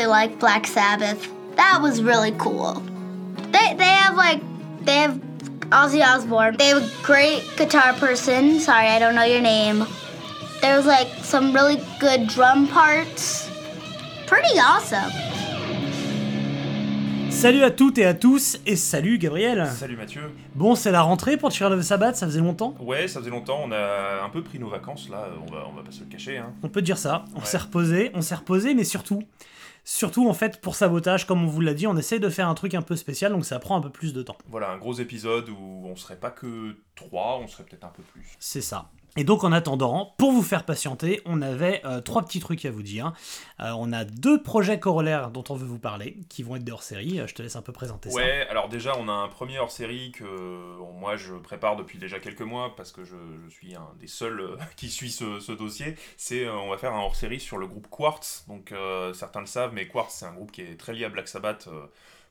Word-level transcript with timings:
really 0.00 0.10
like 0.10 0.38
Black 0.38 0.66
Sabbath. 0.66 1.28
That 1.56 1.80
was 1.82 2.02
really 2.02 2.32
cool. 2.38 2.74
They 3.52 3.74
they 3.76 3.84
have 3.84 4.16
like 4.16 4.40
they 4.84 4.96
have 4.96 5.20
Ozzy 5.70 6.02
Osbourne. 6.02 6.56
They 6.58 6.68
have 6.68 6.82
a 6.82 7.02
great 7.02 7.42
guitar 7.56 7.92
person. 7.94 8.60
Sorry, 8.60 8.86
I 8.86 8.98
don't 8.98 9.14
know 9.14 9.24
your 9.24 9.42
name. 9.42 9.84
There's 10.62 10.86
like 10.86 11.08
some 11.22 11.52
really 11.52 11.80
good 12.00 12.26
drum 12.28 12.66
parts. 12.68 13.48
Pretty 14.26 14.58
awesome. 14.58 15.12
Salut 17.30 17.62
à 17.62 17.70
toutes 17.70 17.96
et 17.96 18.04
à 18.04 18.12
tous, 18.12 18.58
et 18.66 18.76
salut 18.76 19.16
Gabriel 19.16 19.66
Salut 19.74 19.96
Mathieu. 19.96 20.20
Bon, 20.54 20.74
c'est 20.74 20.90
la 20.90 21.00
rentrée 21.00 21.38
pour 21.38 21.50
Cheer 21.50 21.70
of 21.72 21.80
Sabbath, 21.80 22.16
ça 22.16 22.26
faisait 22.26 22.40
longtemps? 22.40 22.74
Ouais, 22.80 23.08
ça 23.08 23.20
faisait 23.20 23.30
longtemps, 23.30 23.60
on 23.64 23.72
a 23.72 24.22
un 24.22 24.28
peu 24.28 24.42
pris 24.42 24.58
nos 24.58 24.68
vacances 24.68 25.08
là, 25.08 25.28
on 25.48 25.50
va, 25.50 25.64
on 25.66 25.72
va 25.74 25.82
pas 25.82 25.90
se 25.90 26.00
le 26.00 26.06
cacher. 26.06 26.36
Hein. 26.36 26.52
On 26.62 26.68
peut 26.68 26.82
dire 26.82 26.98
ça, 26.98 27.24
on 27.34 27.38
Ouais. 27.38 27.44
s'est 27.46 27.56
reposé, 27.56 28.10
on 28.14 28.20
s'est 28.20 28.34
reposé, 28.34 28.74
mais 28.74 28.84
surtout, 28.84 29.22
surtout 29.84 30.28
en 30.28 30.34
fait, 30.34 30.60
pour 30.60 30.74
sabotage, 30.74 31.26
comme 31.26 31.44
on 31.44 31.46
vous 31.46 31.60
l'a 31.60 31.74
dit, 31.74 31.86
on 31.86 31.96
essaye 31.96 32.20
de 32.20 32.28
faire 32.28 32.48
un 32.48 32.54
truc 32.54 32.74
un 32.74 32.82
peu 32.82 32.96
spécial, 32.96 33.32
donc 33.32 33.44
ça 33.44 33.58
prend 33.58 33.76
un 33.76 33.80
peu 33.80 33.90
plus 33.90 34.12
de 34.12 34.22
temps. 34.22 34.36
Voilà, 34.48 34.70
un 34.70 34.78
gros 34.78 34.94
épisode 34.94 35.48
où 35.50 35.86
on 35.86 35.96
serait 35.96 36.18
pas 36.18 36.30
que 36.30 36.76
trois, 36.94 37.38
on 37.42 37.46
serait 37.46 37.64
peut-être 37.64 37.84
un 37.84 37.92
peu 37.94 38.02
plus. 38.02 38.26
C'est 38.38 38.60
ça. 38.60 38.90
Et 39.16 39.24
donc 39.24 39.42
en 39.42 39.50
attendant, 39.50 40.14
pour 40.18 40.30
vous 40.30 40.42
faire 40.42 40.64
patienter, 40.64 41.20
on 41.24 41.42
avait 41.42 41.82
euh, 41.84 42.00
trois 42.00 42.22
petits 42.22 42.38
trucs 42.38 42.64
à 42.64 42.70
vous 42.70 42.84
dire. 42.84 43.12
Euh, 43.58 43.72
on 43.76 43.92
a 43.92 44.04
deux 44.04 44.40
projets 44.40 44.78
corollaires 44.78 45.30
dont 45.32 45.42
on 45.48 45.56
veut 45.56 45.66
vous 45.66 45.80
parler, 45.80 46.18
qui 46.28 46.44
vont 46.44 46.54
être 46.54 46.62
des 46.62 46.70
hors-série. 46.70 47.18
Euh, 47.18 47.26
Je 47.26 47.34
te 47.34 47.42
laisse 47.42 47.56
un 47.56 47.62
peu 47.62 47.72
présenter 47.72 48.08
ça. 48.10 48.14
Ouais, 48.16 48.46
alors 48.48 48.68
déjà 48.68 48.96
on 48.96 49.08
a 49.08 49.12
un 49.12 49.26
premier 49.26 49.58
hors-série 49.58 50.12
que 50.12 50.24
moi 51.00 51.16
je 51.16 51.34
prépare 51.34 51.74
depuis 51.74 51.98
déjà 51.98 52.20
quelques 52.20 52.42
mois 52.42 52.76
parce 52.76 52.92
que 52.92 53.04
je, 53.04 53.16
je 53.44 53.50
suis 53.52 53.74
un 53.74 53.88
des 53.98 54.06
seuls 54.06 54.56
qui 54.76 54.88
suit 54.88 55.10
ce, 55.10 55.40
ce 55.40 55.50
dossier. 55.50 55.96
C'est 56.16 56.48
on 56.48 56.70
va 56.70 56.78
faire 56.78 56.94
un 56.94 57.00
hors-série 57.00 57.40
sur 57.40 57.58
le 57.58 57.66
groupe 57.66 57.88
Quartz. 57.90 58.44
Donc 58.46 58.72
certains 59.12 59.40
le 59.40 59.46
savent, 59.46 59.69
mais 59.72 59.86
Quartz 59.88 60.14
c'est 60.14 60.26
un 60.26 60.32
groupe 60.32 60.52
qui 60.52 60.62
est 60.62 60.78
très 60.78 60.92
lié 60.92 61.04
à 61.04 61.08
Black 61.08 61.28
Sabbath. 61.28 61.68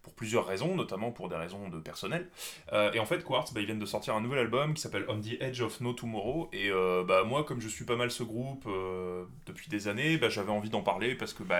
Pour 0.09 0.15
plusieurs 0.15 0.47
raisons, 0.47 0.75
notamment 0.75 1.11
pour 1.11 1.29
des 1.29 1.35
raisons 1.35 1.69
de 1.69 1.79
personnel. 1.79 2.27
Euh, 2.73 2.91
et 2.93 2.99
en 2.99 3.05
fait, 3.05 3.23
Quartz, 3.23 3.53
bah, 3.53 3.59
ils 3.59 3.67
viennent 3.67 3.79
de 3.79 3.85
sortir 3.85 4.15
un 4.15 4.21
nouvel 4.21 4.39
album 4.39 4.73
qui 4.73 4.81
s'appelle 4.81 5.05
On 5.07 5.19
the 5.21 5.39
Edge 5.39 5.61
of 5.61 5.81
No 5.81 5.93
Tomorrow. 5.93 6.49
Et 6.51 6.71
euh, 6.71 7.03
bah, 7.03 7.23
moi, 7.23 7.43
comme 7.43 7.61
je 7.61 7.67
suis 7.67 7.85
pas 7.85 7.95
mal 7.95 8.09
ce 8.09 8.23
groupe 8.23 8.65
euh, 8.67 9.23
depuis 9.45 9.69
des 9.69 9.87
années, 9.87 10.17
bah, 10.17 10.29
j'avais 10.29 10.51
envie 10.51 10.69
d'en 10.71 10.81
parler 10.81 11.13
parce 11.13 11.33
que 11.33 11.43
bah, 11.43 11.59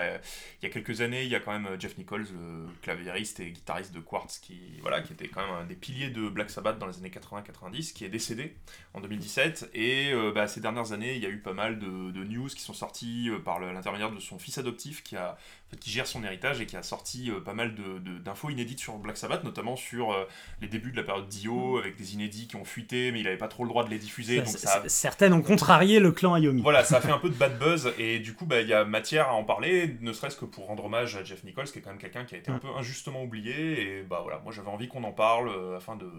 il 0.62 0.64
y 0.64 0.66
a 0.66 0.70
quelques 0.70 1.02
années, 1.02 1.24
il 1.24 1.30
y 1.30 1.36
a 1.36 1.40
quand 1.40 1.52
même 1.52 1.80
Jeff 1.80 1.98
Nichols, 1.98 2.24
le 2.24 2.66
claviériste 2.82 3.40
et 3.40 3.52
guitariste 3.52 3.94
de 3.94 4.00
Quartz, 4.00 4.40
qui, 4.40 4.60
voilà, 4.82 5.02
qui 5.02 5.14
était 5.14 5.28
quand 5.28 5.42
même 5.42 5.56
un 5.56 5.66
des 5.66 5.76
piliers 5.76 6.10
de 6.10 6.28
Black 6.28 6.50
Sabbath 6.50 6.80
dans 6.80 6.88
les 6.88 6.98
années 6.98 7.12
80-90, 7.12 7.94
qui 7.94 8.04
est 8.06 8.10
décédé 8.10 8.56
en 8.96 9.02
2017. 9.02 9.70
Et 9.76 10.12
bah, 10.34 10.48
ces 10.48 10.60
dernières 10.62 10.92
années, 10.92 11.16
il 11.16 11.22
y 11.22 11.26
a 11.28 11.30
eu 11.30 11.40
pas 11.40 11.54
mal 11.54 11.78
de, 11.78 12.24
news 12.24 12.48
qui 12.48 12.62
sont 12.62 12.74
sorties 12.74 13.30
par 13.46 13.60
l'intermédiaire 13.60 14.12
de 14.12 14.20
son 14.20 14.40
fils 14.40 14.58
adoptif 14.58 15.04
qui, 15.04 15.16
a, 15.16 15.38
qui 15.80 15.90
gère 15.92 16.08
son 16.08 16.24
héritage 16.24 16.62
et 16.62 16.66
qui 16.66 16.76
a 16.78 16.84
sorti 16.84 17.32
pas 17.46 17.54
mal 17.54 17.76
de- 17.76 18.00
de- 18.00 18.18
inédites 18.48 18.80
sur 18.80 18.98
Black 18.98 19.18
Sabbath, 19.18 19.44
notamment 19.44 19.76
sur 19.76 20.14
euh, 20.14 20.26
les 20.62 20.68
débuts 20.68 20.92
de 20.92 20.98
la 20.98 21.04
période 21.04 21.28
Dio, 21.28 21.78
avec 21.80 21.98
des 21.98 22.14
inédits 22.14 22.48
qui 22.48 22.56
ont 22.56 22.64
fuité, 22.64 23.12
mais 23.12 23.20
il 23.20 23.24
n'avait 23.24 23.38
pas 23.38 23.48
trop 23.50 23.64
le 23.64 23.70
droit 23.70 23.84
de 23.84 23.90
les 23.90 24.00
diffuser. 24.00 24.38
Ça- 24.38 24.44
donc 24.44 24.52
c- 24.54 24.58
ça 24.60 24.82
a- 24.86 24.90
Certaines 24.90 25.34
ont 25.34 25.42
contrarié 25.42 26.00
le 26.00 26.12
clan 26.12 26.34
Ayomi. 26.36 26.62
voilà, 26.62 26.84
ça 26.86 26.98
a 26.98 27.02
fait 27.02 27.12
un 27.12 27.18
peu 27.20 27.30
de 27.30 27.36
bad 27.36 27.58
buzz 27.60 27.92
et 27.98 28.20
du 28.20 28.34
coup, 28.36 28.46
bah, 28.46 28.62
il 28.62 28.68
y 28.68 28.74
a 28.74 28.86
matière 28.86 29.28
à 29.30 29.34
en 29.34 29.44
parler, 29.44 29.98
ne 30.02 30.14
serait-ce 30.14 30.38
que 30.38 30.46
pour 30.46 30.68
rendre 30.68 30.86
hommage 30.86 31.16
à 31.18 31.24
Jeff 31.24 31.44
Nichols, 31.44 31.66
qui 31.66 31.80
est 31.80 31.82
quand 31.82 31.90
même 31.90 32.00
quelqu'un 32.00 32.24
qui 32.26 32.36
a 32.36 32.38
été 32.38 32.52
un 32.52 32.56
Mm. 32.56 32.60
peu 32.62 32.68
injustement 32.78 33.24
oublié. 33.24 33.82
Et 34.00 34.04
bah 34.04 34.20
voilà, 34.24 34.40
moi 34.44 34.54
j'avais 34.54 34.70
envie 34.70 34.88
qu'on 34.88 35.04
en 35.04 35.12
parle 35.12 35.50
euh, 35.50 35.78
afin 35.78 35.96
de, 35.96 36.10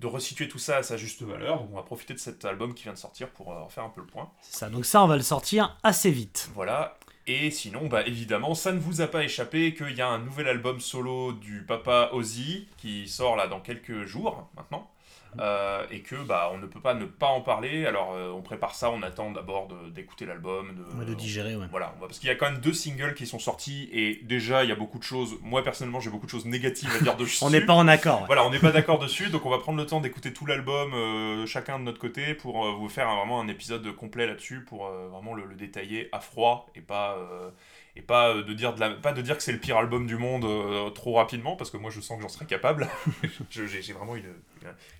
de 0.00 0.06
resituer 0.06 0.46
tout 0.48 0.58
ça 0.58 0.76
à 0.76 0.82
sa 0.82 0.96
juste 0.96 1.22
valeur. 1.22 1.58
Donc 1.60 1.70
on 1.72 1.76
va 1.76 1.82
profiter 1.82 2.14
de 2.14 2.18
cet 2.18 2.44
album 2.44 2.74
qui 2.74 2.84
vient 2.84 2.92
de 2.92 2.98
sortir 2.98 3.30
pour 3.30 3.52
euh, 3.52 3.56
en 3.60 3.68
faire 3.68 3.84
un 3.84 3.88
peu 3.88 4.00
le 4.00 4.06
point. 4.06 4.30
C'est 4.42 4.58
ça. 4.58 4.68
Donc 4.68 4.84
ça, 4.84 5.02
on 5.02 5.06
va 5.06 5.16
le 5.16 5.22
sortir 5.22 5.76
assez 5.82 6.10
vite. 6.10 6.50
Voilà. 6.54 6.97
Et 7.30 7.50
sinon, 7.50 7.88
bah 7.88 8.06
évidemment, 8.06 8.54
ça 8.54 8.72
ne 8.72 8.78
vous 8.78 9.02
a 9.02 9.06
pas 9.06 9.22
échappé 9.22 9.74
qu'il 9.74 9.94
y 9.94 10.00
a 10.00 10.08
un 10.08 10.18
nouvel 10.18 10.48
album 10.48 10.80
solo 10.80 11.34
du 11.34 11.62
papa 11.62 12.08
Ozzy 12.14 12.66
qui 12.78 13.06
sort 13.06 13.36
là 13.36 13.46
dans 13.46 13.60
quelques 13.60 14.06
jours 14.06 14.48
maintenant. 14.56 14.90
Euh, 15.40 15.84
et 15.90 16.00
que 16.00 16.16
bah 16.16 16.50
on 16.52 16.58
ne 16.58 16.66
peut 16.66 16.80
pas 16.80 16.94
ne 16.94 17.04
pas 17.04 17.26
en 17.28 17.40
parler. 17.42 17.86
Alors 17.86 18.12
euh, 18.14 18.30
on 18.32 18.40
prépare 18.42 18.74
ça, 18.74 18.90
on 18.90 19.02
attend 19.02 19.30
d'abord 19.30 19.68
d'écouter 19.94 20.24
l'album, 20.26 20.74
de, 20.74 20.98
Ouais, 20.98 21.04
de 21.04 21.14
digérer, 21.14 21.54
ouais. 21.54 21.66
voilà, 21.70 21.92
on 21.96 22.00
va- 22.00 22.06
parce 22.06 22.18
qu'il 22.18 22.28
y 22.28 22.32
a 22.32 22.34
quand 22.34 22.50
même 22.50 22.60
deux 22.60 22.72
singles 22.72 23.14
qui 23.14 23.26
sont 23.26 23.38
sortis 23.38 23.88
et 23.92 24.20
déjà 24.24 24.64
il 24.64 24.70
y 24.70 24.72
a 24.72 24.76
beaucoup 24.76 24.98
de 24.98 25.04
choses. 25.04 25.36
Moi 25.42 25.62
personnellement, 25.62 26.00
j'ai 26.00 26.10
beaucoup 26.10 26.26
de 26.26 26.30
choses 26.30 26.46
négatives 26.46 26.90
à 26.98 27.02
dire 27.02 27.16
dessus. 27.18 27.44
On 27.44 27.50
n'est 27.50 27.60
pas 27.60 27.74
en 27.74 27.86
accord. 27.88 28.20
ouais. 28.22 28.26
Voilà, 28.26 28.44
on 28.46 28.50
n'est 28.50 28.58
pas 28.58 28.72
d'accord 28.72 28.98
dessus, 28.98 29.28
donc 29.28 29.44
on 29.46 29.50
va 29.50 29.58
prendre 29.58 29.78
le 29.78 29.86
temps 29.86 30.00
d'écouter 30.00 30.32
tout 30.32 30.46
l'album, 30.46 30.92
euh, 30.94 31.46
chacun 31.46 31.78
de 31.78 31.84
notre 31.84 31.98
côté, 32.00 32.34
pour 32.34 32.66
vous 32.78 32.88
faire 32.88 33.08
un- 33.08 33.16
vraiment 33.16 33.40
un 33.40 33.48
épisode 33.48 33.94
complet 33.94 34.26
là-dessus, 34.26 34.64
pour 34.64 34.86
vraiment 34.88 35.34
le, 35.34 35.44
le 35.44 35.54
détailler 35.54 36.08
à 36.12 36.20
froid 36.20 36.70
et 36.74 36.80
pas 36.80 37.16
et 37.96 38.02
pas 38.02 38.32
de 38.34 38.52
dire 38.52 38.74
de 38.74 38.80
la, 38.80 38.90
pas 38.90 39.12
de 39.12 39.20
dire 39.22 39.36
que 39.36 39.42
c'est 39.42 39.50
le 39.52 39.58
pire 39.58 39.76
album 39.76 40.06
du 40.06 40.16
monde 40.16 40.44
euh, 40.44 40.88
trop 40.90 41.14
rapidement, 41.14 41.56
parce 41.56 41.70
que 41.70 41.76
moi 41.76 41.90
je 41.90 42.00
sens 42.00 42.16
que 42.16 42.22
j'en 42.22 42.28
serais 42.28 42.46
capable. 42.46 42.86
J'ai 43.50 43.92
vraiment 43.92 44.14
une, 44.16 44.24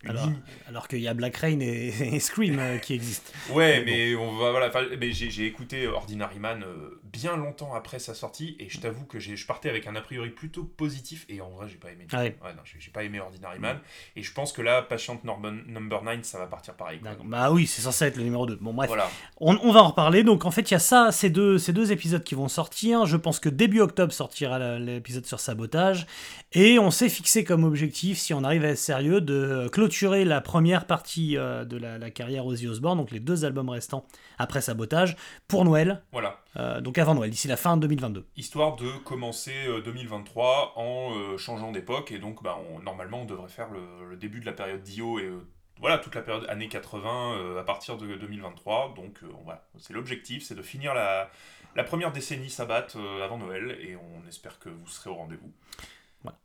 une, 0.05 0.11
Alors, 0.11 0.27
ligne. 0.27 0.37
alors 0.69 0.89
qu'il 0.89 1.01
y 1.01 1.09
a 1.09 1.15
Black 1.15 1.37
Rain 1.37 1.61
et, 1.61 1.89
et 2.15 2.21
Scream 2.21 2.59
euh, 2.59 2.79
qui 2.79 2.95
existent. 2.95 3.33
Ouais, 3.51 3.83
Mais 3.85 3.93
mais 4.09 4.15
on 4.17 4.37
va 4.37 4.51
voilà. 4.51 4.71
Mais 5.01 5.13
j'ai 5.13 5.47
écouté 5.47 5.87
Ordinary 5.87 6.39
Man 6.39 6.63
euh, 6.67 7.01
bien 7.05 7.37
longtemps 7.37 7.75
après 7.75 7.99
sa 7.99 8.15
sortie 8.15 8.57
et 8.61 8.69
je 8.69 8.79
t'avoue 8.81 9.05
que 9.05 9.19
j'ai- 9.19 9.37
je 9.37 9.47
partais 9.47 9.69
avec 9.71 9.87
un 9.87 9.97
a 9.97 10.01
priori 10.01 10.31
plutôt 10.31 10.65
positif 10.65 11.25
et 11.29 11.41
en 11.41 11.51
vrai 11.51 11.67
j'ai 11.69 11.77
pas 11.77 11.91
aimé. 11.91 12.07
Ah 12.13 12.23
ouais. 12.23 12.37
j'ai 12.79 12.91
pas 12.91 13.03
aimé 13.05 13.21
Ordinary 13.21 13.59
Man 13.59 13.79
et 14.17 14.23
je 14.23 14.33
pense 14.33 14.53
que 14.53 14.63
là, 14.63 14.83
Patient 14.83 15.21
Number, 15.25 15.53
Number 15.67 16.03
9, 16.03 16.23
ça 16.23 16.39
va 16.39 16.47
partir 16.47 16.75
pareil. 16.75 17.01
quoi. 17.01 17.17
Bah 17.25 17.51
oui, 17.51 17.67
c'est 17.67 17.83
censé 17.83 18.05
être 18.07 18.17
le 18.17 18.25
numéro 18.25 18.47
2. 18.47 18.57
Bon, 18.61 18.73
bref. 18.75 18.89
Voilà. 18.89 19.11
On, 19.41 19.57
on 19.63 19.73
va 19.73 19.81
en 19.83 19.89
reparler. 19.89 20.23
Donc 20.23 20.45
en 20.45 20.51
fait, 20.51 20.71
il 20.71 20.75
y 20.75 20.77
a 20.77 20.81
ça, 20.81 21.11
ces 21.13 21.31
deux, 21.31 21.59
ces 21.59 21.73
deux 21.73 21.93
épisodes 21.93 22.23
qui 22.25 22.35
vont 22.35 22.49
sortir. 22.49 23.07
Je 23.07 23.17
pense 23.17 23.41
que 23.41 23.49
début 23.49 23.81
octobre 23.81 24.13
sortira 24.13 24.79
l'épisode 24.79 25.27
sur 25.27 25.41
sabotage. 25.41 26.07
Et 26.53 26.79
on 26.79 26.91
s'est 26.91 27.09
fixé 27.11 27.45
comme 27.45 27.65
objectif, 27.65 28.19
si 28.19 28.33
on 28.33 28.43
arrive 28.45 28.65
à 28.65 28.69
être 28.69 28.79
sérieux, 28.79 29.21
de 29.21 29.58
clôturer 29.67 30.25
la 30.25 30.41
première 30.41 30.87
partie 30.87 31.37
euh, 31.37 31.65
de 31.65 31.77
la, 31.77 31.99
la 31.99 32.11
carrière 32.13 32.47
Ozzy 32.47 32.69
Osbourne, 32.69 32.99
donc 32.99 33.11
les 33.11 33.19
deux 33.19 33.45
albums 33.45 33.71
restants 33.71 34.07
après 34.39 34.61
sabotage, 34.61 35.17
pour 35.49 35.65
Noël. 35.65 36.03
Voilà. 36.13 36.39
Euh, 36.57 36.81
donc 36.81 36.99
avant 36.99 37.15
Noël, 37.17 37.31
d'ici 37.31 37.49
la 37.49 37.57
fin 37.57 37.77
2022. 37.77 38.27
Histoire 38.37 38.77
de 38.77 38.89
commencer 39.05 39.55
euh, 39.67 39.81
2023 39.81 40.75
en 40.77 41.13
euh, 41.17 41.37
changeant 41.39 41.73
d'époque 41.73 42.13
et 42.13 42.19
donc 42.19 42.43
bah, 42.45 42.59
on- 42.73 42.79
normalement 42.81 43.23
on 43.23 43.25
devrait 43.25 43.49
faire 43.49 43.71
le, 43.71 43.81
le 44.11 44.17
début 44.17 44.39
de 44.41 44.47
la 44.47 44.53
période 44.53 44.83
Dio 44.83 45.19
et 45.19 45.25
euh, 45.25 45.41
voilà 45.81 45.99
toute 45.99 46.15
la 46.15 46.23
période 46.23 46.45
années 46.49 46.69
80 46.69 47.35
euh, 47.39 47.61
à 47.61 47.65
partir 47.65 47.97
de 47.97 48.07
2023 48.17 48.95
donc 48.97 49.21
euh, 49.23 49.27
voilà 49.45 49.65
c'est 49.79 49.93
l'objectif 49.93 50.43
c'est 50.45 50.57
de 50.57 50.63
finir 50.63 50.93
la, 50.93 51.31
la 51.77 51.85
première 51.85 52.11
décennie 52.11 52.51
Sabbath 52.51 52.97
euh, 52.97 53.25
avant 53.25 53.39
Noël 53.39 53.79
et 53.81 53.95
on 53.97 54.29
espère 54.29 54.59
que 54.59 54.69
vous 54.69 54.89
serez 54.89 55.11
au 55.11 55.15
rendez-vous. 55.15 55.53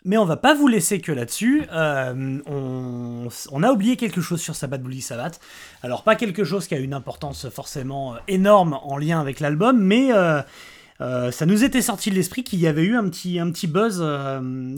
Mais 0.05 0.17
on 0.17 0.25
va 0.25 0.37
pas 0.37 0.53
vous 0.53 0.67
laisser 0.67 0.99
que 0.99 1.11
là-dessus. 1.11 1.63
Euh, 1.71 2.39
on, 2.45 3.63
a 3.63 3.71
oublié 3.71 3.95
quelque 3.95 4.21
chose 4.21 4.41
sur 4.41 4.55
Sabbath 4.55 4.81
Bloody 4.81 5.01
Sabbath. 5.01 5.39
Alors 5.81 6.03
pas 6.03 6.15
quelque 6.15 6.43
chose 6.43 6.67
qui 6.67 6.75
a 6.75 6.79
une 6.79 6.93
importance 6.93 7.49
forcément 7.49 8.15
euh, 8.15 8.17
énorme 8.27 8.79
en 8.83 8.97
lien 8.97 9.19
avec 9.19 9.39
l'album, 9.39 9.81
mais 9.81 10.11
euh, 10.13 11.31
ça 11.31 11.45
nous 11.45 11.63
était 11.63 11.81
sorti 11.81 12.11
de 12.11 12.15
l'esprit 12.15 12.43
qu'il 12.43 12.59
y 12.59 12.67
avait 12.67 12.83
eu 12.83 12.95
un 12.95 13.09
petit, 13.09 13.39
un 13.39 13.49
petit 13.51 13.67
buzz 13.67 14.03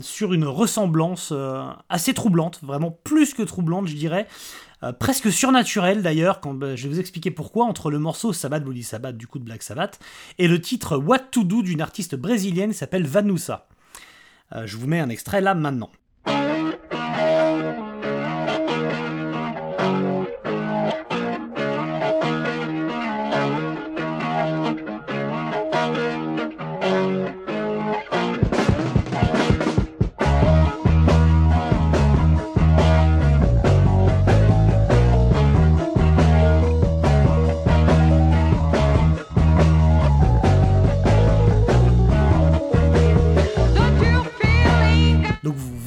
sur 0.02 0.32
une 0.32 0.44
ressemblance 0.44 1.32
assez 1.88 2.14
troublante, 2.14 2.60
vraiment 2.62 2.90
plus 2.90 3.34
que 3.34 3.42
troublante, 3.42 3.86
je 3.86 3.94
dirais. 3.94 4.26
Presque 4.98 5.30
surnaturelle 5.30 6.02
d'ailleurs, 6.02 6.40
quand 6.40 6.54
bah, 6.54 6.74
je 6.74 6.84
vais 6.84 6.94
vous 6.94 7.00
expliquer 7.00 7.30
pourquoi, 7.30 7.64
entre 7.64 7.90
le 7.90 7.98
morceau 7.98 8.32
Sabbath 8.32 8.64
Bloody 8.64 8.82
Sabbath 8.82 9.16
du 9.16 9.26
coup 9.26 9.38
de 9.38 9.44
Black 9.44 9.62
Sabbath 9.62 9.98
et 10.38 10.48
le 10.48 10.60
titre 10.60 10.96
What 10.96 11.30
to 11.30 11.44
Do 11.44 11.62
d'une 11.62 11.80
artiste 11.80 12.14
brésilienne 12.16 12.70
qui 12.70 12.76
s'appelle 12.76 13.06
Vanusa. 13.06 13.66
Euh, 14.54 14.66
je 14.66 14.76
vous 14.76 14.86
mets 14.86 15.00
un 15.00 15.08
extrait 15.08 15.40
là 15.40 15.54
maintenant. 15.54 15.90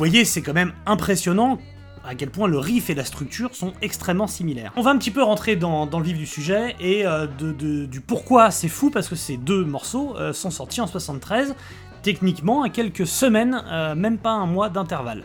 Voyez, 0.10 0.26
c'est 0.26 0.42
quand 0.42 0.54
même 0.54 0.74
impressionnant 0.86 1.60
à 2.06 2.16
quel 2.16 2.30
point 2.30 2.48
le 2.48 2.58
riff 2.58 2.90
et 2.90 2.96
la 2.96 3.04
structure 3.06 3.54
sont 3.56 3.74
extrêmement 3.82 4.28
similaires. 4.28 4.72
On 4.78 4.82
va 4.82 4.92
un 4.92 4.98
petit 4.98 5.12
peu 5.12 5.22
rentrer 5.22 5.56
dans, 5.56 5.86
le 5.86 6.04
vif 6.04 6.18
du 6.18 6.26
sujet 6.26 6.76
et 6.80 7.06
euh, 7.06 7.28
de- 7.28 7.52
de- 7.52 7.86
du 7.86 8.02
pourquoi 8.02 8.52
c'est 8.52 8.70
fou, 8.70 8.90
parce 8.90 9.08
que 9.10 9.16
ces 9.16 9.38
deux 9.38 9.66
morceaux 9.66 10.16
euh, 10.18 10.34
sont 10.34 10.50
sortis 10.50 10.82
en 10.82 10.88
73, 10.88 11.56
techniquement 12.02 12.64
à 12.64 12.70
quelques 12.70 13.06
semaines, 13.06 13.62
euh, 13.70 13.96
même 13.96 14.18
pas 14.18 14.32
un 14.32 14.46
mois 14.46 14.70
d'intervalle. 14.70 15.24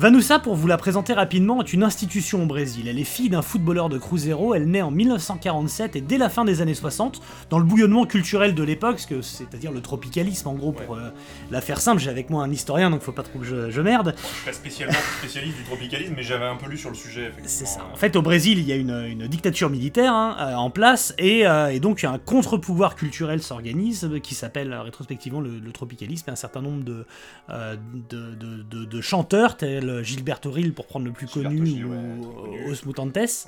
Vanusa, 0.00 0.38
pour 0.38 0.54
vous 0.54 0.66
la 0.66 0.78
présenter 0.78 1.12
rapidement, 1.12 1.60
est 1.60 1.74
une 1.74 1.82
institution 1.82 2.42
au 2.42 2.46
Brésil. 2.46 2.88
Elle 2.88 2.98
est 2.98 3.04
fille 3.04 3.28
d'un 3.28 3.42
footballeur 3.42 3.90
de 3.90 3.98
Cruzeiro, 3.98 4.54
elle 4.54 4.64
naît 4.66 4.80
en 4.80 4.90
1947 4.90 5.94
et 5.94 6.00
dès 6.00 6.16
la 6.16 6.30
fin 6.30 6.46
des 6.46 6.62
années 6.62 6.72
60, 6.72 7.20
dans 7.50 7.58
le 7.58 7.66
bouillonnement 7.66 8.06
culturel 8.06 8.54
de 8.54 8.62
l'époque, 8.62 8.98
c'est-à-dire 8.98 9.72
le 9.72 9.82
tropicalisme 9.82 10.48
en 10.48 10.54
gros, 10.54 10.72
pour 10.72 10.94
euh, 10.94 11.10
la 11.50 11.60
faire 11.60 11.82
simple, 11.82 12.00
j'ai 12.00 12.08
avec 12.08 12.30
moi 12.30 12.42
un 12.42 12.50
historien 12.50 12.88
donc 12.88 13.02
faut 13.02 13.12
pas 13.12 13.24
trop 13.24 13.40
que 13.40 13.44
je, 13.44 13.80
merde. 13.82 14.14
Je 14.16 14.26
suis 14.26 14.44
pas 14.46 14.52
spécialement 14.54 14.98
spécialiste 15.18 15.58
du 15.58 15.64
tropicalisme, 15.64 16.14
mais 16.16 16.22
j'avais 16.22 16.46
un 16.46 16.56
peu 16.56 16.70
lu 16.70 16.78
sur 16.78 16.88
le 16.88 16.96
sujet. 16.96 17.30
C'est 17.44 17.66
ça. 17.66 17.86
En 17.92 17.96
fait, 17.96 18.16
au 18.16 18.22
Brésil, 18.22 18.58
il 18.58 18.66
y 18.66 18.72
a 18.72 18.76
une, 18.76 19.26
dictature 19.26 19.68
militaire 19.68 20.14
hein, 20.14 20.34
euh, 20.40 20.54
en 20.54 20.70
place 20.70 21.14
et, 21.18 21.46
euh, 21.46 21.68
et, 21.68 21.78
donc 21.78 22.04
un 22.04 22.16
contre-pouvoir 22.16 22.96
culturel 22.96 23.42
s'organise 23.42 24.08
qui 24.22 24.34
s'appelle 24.34 24.72
rétrospectivement 24.72 25.42
le, 25.42 25.60
tropicalisme 25.72 26.30
et 26.30 26.32
un 26.32 26.36
certain 26.36 26.62
nombre 26.62 26.84
de, 26.84 27.04
de, 27.50 28.34
de, 28.34 28.84
de 28.86 29.00
chanteurs 29.02 29.58
tels 29.58 29.89
Gilberto 30.02 30.50
Ril 30.50 30.72
pour 30.72 30.86
prendre 30.86 31.06
le 31.06 31.12
plus 31.12 31.26
connu, 31.26 31.84
ou 31.84 32.70
Os 32.70 32.84
Mutantes, 32.86 33.46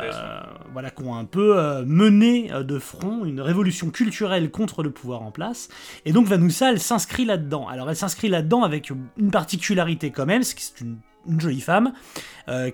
euh, 0.00 0.40
voilà, 0.72 0.90
qui 0.90 1.02
ont 1.02 1.14
un 1.14 1.24
peu 1.24 1.58
euh, 1.58 1.84
mené 1.86 2.52
euh, 2.52 2.62
de 2.62 2.78
front 2.78 3.24
une 3.24 3.40
révolution 3.40 3.90
culturelle 3.90 4.50
contre 4.50 4.82
le 4.82 4.90
pouvoir 4.90 5.22
en 5.22 5.30
place. 5.30 5.68
Et 6.04 6.12
donc 6.12 6.26
Vanoussa, 6.26 6.70
elle 6.70 6.80
s'inscrit 6.80 7.24
là-dedans. 7.24 7.68
Alors 7.68 7.90
elle 7.90 7.96
s'inscrit 7.96 8.28
là-dedans 8.28 8.62
avec 8.62 8.90
une 8.90 9.30
particularité 9.30 10.10
quand 10.10 10.26
même, 10.26 10.42
c'est 10.42 10.54
que 10.54 10.62
c'est 10.62 10.80
une, 10.80 10.98
jolie 11.38 11.62
femme 11.62 11.94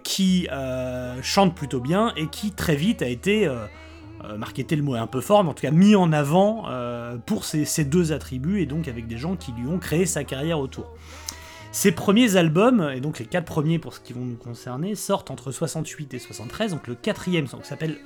qui 0.02 0.48
chante 1.22 1.54
plutôt 1.54 1.78
bien 1.78 2.12
et 2.16 2.26
qui 2.26 2.50
très 2.50 2.74
vite 2.74 3.00
a 3.00 3.06
été 3.06 3.48
marketé 4.36 4.74
le 4.74 4.82
mot 4.82 4.96
est 4.96 4.98
un 4.98 5.06
peu 5.06 5.20
fort, 5.20 5.44
mais 5.44 5.50
en 5.50 5.54
tout 5.54 5.62
cas 5.62 5.70
mis 5.70 5.94
en 5.94 6.12
avant 6.12 6.64
pour 7.26 7.44
ces, 7.44 7.84
deux 7.84 8.10
attributs 8.10 8.60
et 8.60 8.66
donc 8.66 8.88
avec 8.88 9.06
des 9.06 9.18
gens 9.18 9.36
qui 9.36 9.52
lui 9.52 9.68
ont 9.68 9.78
créé 9.78 10.04
sa 10.04 10.24
carrière 10.24 10.58
autour. 10.58 10.92
Ses 11.72 11.92
premiers 11.92 12.34
albums, 12.34 12.90
et 12.92 13.00
donc 13.00 13.20
les 13.20 13.26
quatre 13.26 13.44
premiers 13.44 13.78
pour 13.78 13.94
ce 13.94 14.00
qui 14.00 14.12
vont 14.12 14.24
nous 14.24 14.36
concerner, 14.36 14.96
sortent 14.96 15.30
entre 15.30 15.52
68 15.52 16.14
et 16.14 16.18
73, 16.18 16.72
donc 16.72 16.88
le 16.88 16.96
quatrième, 16.96 17.46
donc 17.46 17.64
s'appelle, 17.64 17.98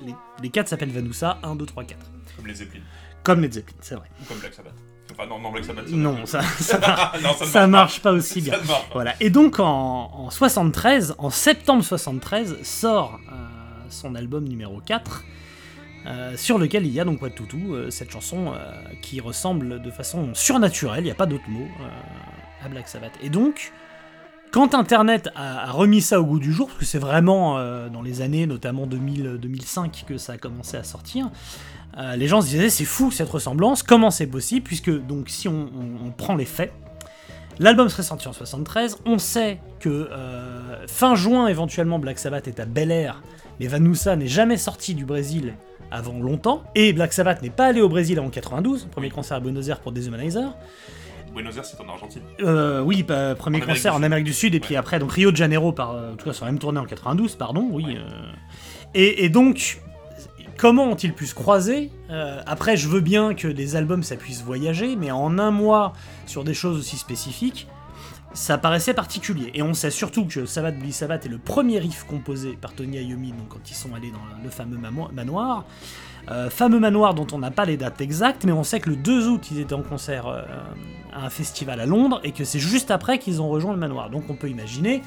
les, 0.42 0.50
quatre 0.50 0.68
s'appellent 0.68 0.90
Vanusa, 0.90 1.38
1, 1.42 1.56
2, 1.56 1.64
3, 1.64 1.84
4. 1.84 2.00
Comme 2.36 2.46
les 2.46 2.54
Zeppelin. 2.54 2.82
Comme 3.22 3.40
les 3.40 3.50
Zeppelin, 3.50 3.76
c'est 3.80 3.94
vrai. 3.94 4.10
Ou 4.20 4.24
comme 4.26 4.38
Black 4.38 4.52
Sabbath. 4.52 4.74
Enfin, 5.12 5.26
non, 5.26 5.38
non, 5.38 5.50
Black 5.50 5.64
Sabbath. 5.64 5.88
Ça 5.88 5.96
non, 5.96 6.26
ça, 6.26 6.42
ça, 7.46 7.66
marche, 7.66 8.00
pas. 8.00 8.12
aussi 8.12 8.42
bien. 8.42 8.58
Voilà. 8.92 9.14
Et 9.20 9.30
donc 9.30 9.58
en, 9.58 10.10
en, 10.12 10.30
73, 10.30 11.14
en 11.16 11.30
septembre 11.30 11.82
73, 11.82 12.62
sort 12.62 13.18
euh, 13.32 13.34
son 13.88 14.14
album 14.14 14.44
numéro 14.44 14.80
4. 14.80 15.24
Euh, 16.06 16.36
sur 16.36 16.58
lequel 16.58 16.84
il 16.84 16.92
y 16.92 17.00
a 17.00 17.04
donc 17.06 17.22
What 17.22 17.30
Tutu, 17.30 17.72
euh, 17.72 17.88
cette 17.88 18.10
chanson 18.10 18.52
qui 19.00 19.22
ressemble 19.22 19.80
de 19.80 19.90
façon 19.90 20.34
surnaturelle, 20.34 21.00
il 21.00 21.06
n'y 21.06 21.10
a 21.10 21.14
pas 21.14 21.24
d'autre 21.24 21.48
mot, 21.48 21.66
Black 22.68 22.88
Sabbath. 22.88 23.12
Et 23.22 23.30
donc, 23.30 23.72
quand 24.54 24.76
Internet 24.76 25.30
a, 25.34 25.72
remis 25.72 26.00
ça 26.00 26.20
au 26.20 26.24
goût 26.24 26.38
du 26.38 26.52
jour, 26.52 26.68
parce 26.68 26.78
que 26.78 26.84
c'est 26.84 27.00
vraiment 27.00 27.58
euh, 27.58 27.88
dans 27.88 28.02
les 28.02 28.20
années, 28.20 28.46
notamment 28.46 28.86
2000, 28.86 29.38
2005, 29.42 30.04
que 30.06 30.16
ça 30.16 30.34
a 30.34 30.38
commencé 30.38 30.76
à 30.76 30.84
sortir, 30.84 31.28
euh, 31.98 32.14
les 32.14 32.28
gens 32.28 32.40
se 32.40 32.46
disaient 32.46 32.70
c'est 32.70 32.84
fou 32.84 33.10
cette 33.10 33.30
ressemblance, 33.30 33.82
comment 33.82 34.12
c'est 34.12 34.28
possible, 34.28 34.62
puisque 34.62 34.90
donc 35.06 35.28
si 35.28 35.48
on, 35.48 35.68
prend 36.16 36.36
les 36.36 36.44
faits, 36.44 36.72
l'album 37.58 37.88
serait 37.88 38.04
sorti 38.04 38.28
en 38.28 38.32
73, 38.32 38.98
on 39.06 39.18
sait 39.18 39.58
que 39.80 40.08
euh, 40.12 40.86
fin 40.86 41.16
juin 41.16 41.48
éventuellement 41.48 41.98
Black 41.98 42.20
Sabbath 42.20 42.46
est 42.46 42.60
à 42.60 42.64
Bel 42.64 42.92
Air, 42.92 43.22
mais 43.58 43.66
Vanusa 43.66 44.14
n'est 44.14 44.28
jamais 44.28 44.56
sorti 44.56 44.94
du 44.94 45.04
Brésil 45.04 45.54
avant 45.90 46.20
longtemps, 46.20 46.62
et 46.76 46.92
Black 46.92 47.12
Sabbath 47.12 47.42
n'est 47.42 47.50
pas 47.50 47.66
allé 47.66 47.80
au 47.80 47.88
Brésil 47.88 48.20
avant 48.20 48.30
92, 48.30 48.86
premier 48.92 49.10
concert 49.10 49.36
à 49.36 49.40
Buenos 49.40 49.68
Aires 49.68 49.80
pour 49.80 49.90
Deshumanizer. 49.90 50.54
Buenos 51.34 51.56
Aires, 51.56 51.64
c'est 51.64 51.80
en 51.80 51.88
Argentine. 51.88 52.22
Euh, 52.40 52.80
oui, 52.80 53.02
bah, 53.02 53.34
premier 53.34 53.60
concert 53.60 53.94
en 53.94 54.02
Amérique 54.02 54.24
du 54.24 54.32
Sud, 54.32 54.54
et 54.54 54.60
puis 54.60 54.76
après, 54.76 54.98
donc 54.98 55.12
Rio 55.12 55.32
de 55.32 55.36
Janeiro, 55.36 55.72
par, 55.72 55.90
euh, 55.90 56.12
en 56.12 56.16
tout 56.16 56.24
cas, 56.24 56.32
sur 56.32 56.44
la 56.44 56.52
même 56.52 56.60
tournée 56.60 56.78
en 56.78 56.86
92, 56.86 57.34
pardon, 57.34 57.68
oui. 57.70 57.98
Euh. 57.98 58.32
et, 58.94 59.28
donc, 59.28 59.82
comment 60.56 60.84
ont-ils 60.84 61.12
pu 61.12 61.26
se 61.26 61.34
croiser 61.34 61.90
Après, 62.46 62.76
je 62.76 62.88
veux 62.88 63.00
bien 63.00 63.34
que 63.34 63.48
des 63.48 63.76
albums, 63.76 64.02
ça 64.02 64.16
puisse 64.16 64.42
voyager, 64.42 64.96
mais 64.96 65.10
en 65.10 65.38
un 65.38 65.50
mois, 65.50 65.92
sur 66.26 66.44
des 66.44 66.54
choses 66.54 66.78
aussi 66.78 66.96
spécifiques, 66.96 67.66
ça 68.32 68.58
paraissait 68.58 68.94
particulier. 68.94 69.50
Et 69.54 69.62
on 69.62 69.74
sait 69.74 69.90
surtout 69.90 70.26
que 70.26 70.46
Sabbath 70.46 70.76
Billy 70.76 70.92
Sabbath 70.92 71.26
est 71.26 71.28
le 71.28 71.38
premier 71.38 71.78
riff 71.78 72.04
composé 72.04 72.58
par 72.60 72.74
Tony 72.74 72.98
Iommi, 72.98 73.32
donc 73.32 73.48
quand 73.48 73.70
ils 73.70 73.74
sont 73.74 73.94
allés 73.94 74.10
dans 74.10 74.42
le 74.42 74.50
fameux 74.50 74.78
manoir. 75.12 75.64
Euh, 76.30 76.48
fameux 76.48 76.80
manoir 76.80 77.14
dont 77.14 77.26
on 77.32 77.38
n'a 77.38 77.50
pas 77.50 77.64
les 77.64 77.76
dates 77.76 78.00
exactes, 78.00 78.44
mais 78.44 78.52
on 78.52 78.64
sait 78.64 78.80
que 78.80 78.90
le 78.90 78.96
2 78.96 79.28
août, 79.28 79.48
ils 79.50 79.60
étaient 79.60 79.74
en 79.74 79.82
concert 79.82 80.26
euh, 80.26 80.42
à 81.12 81.26
un 81.26 81.30
festival 81.30 81.80
à 81.80 81.86
Londres, 81.86 82.20
et 82.24 82.32
que 82.32 82.44
c'est 82.44 82.58
juste 82.58 82.90
après 82.90 83.18
qu'ils 83.18 83.42
ont 83.42 83.48
rejoint 83.48 83.72
le 83.72 83.78
manoir. 83.78 84.10
Donc 84.10 84.24
on 84.30 84.34
peut 84.34 84.48
imaginer 84.48 85.02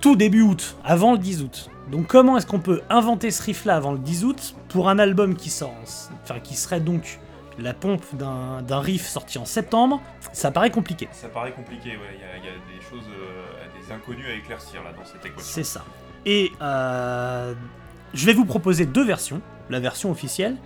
tout 0.00 0.16
début 0.16 0.42
août, 0.42 0.76
avant 0.84 1.12
le 1.12 1.18
10 1.18 1.42
août. 1.42 1.70
Donc 1.90 2.06
comment 2.06 2.38
est-ce 2.38 2.46
qu'on 2.46 2.60
peut 2.60 2.80
inventer 2.88 3.30
ce 3.30 3.42
riff-là 3.42 3.76
avant 3.76 3.92
le 3.92 3.98
10 3.98 4.24
août 4.24 4.54
pour 4.68 4.88
un 4.88 4.98
album 4.98 5.36
qui 5.36 5.50
sort, 5.50 5.74
enfin 6.22 6.40
qui 6.40 6.54
serait 6.54 6.80
donc 6.80 7.20
la 7.58 7.74
pompe 7.74 8.02
d'un 8.14 8.80
riff 8.80 9.06
sorti 9.06 9.38
en 9.38 9.44
septembre? 9.44 10.00
Ça 10.32 10.50
paraît 10.50 10.70
compliqué. 10.70 11.08
Ça 11.12 11.28
paraît 11.28 11.52
compliqué, 11.52 11.90
ouais. 11.90 12.18
Il 12.40 12.44
y, 12.44 12.48
a 12.48 12.52
des 12.52 12.80
choses, 12.80 13.06
euh, 13.10 13.80
des 13.80 13.92
inconnus 13.92 14.24
à 14.26 14.34
éclaircir 14.34 14.82
là 14.82 14.92
dans 14.92 15.04
cette 15.04 15.24
équation. 15.26 15.44
C'est 15.44 15.64
ça. 15.64 15.84
Et 16.24 16.52
je 16.60 18.26
vais 18.26 18.32
vous 18.32 18.44
proposer 18.46 18.86
deux 18.86 19.04
versions 19.04 19.42
la 19.70 19.80
version 19.80 20.10
officielle, 20.10 20.56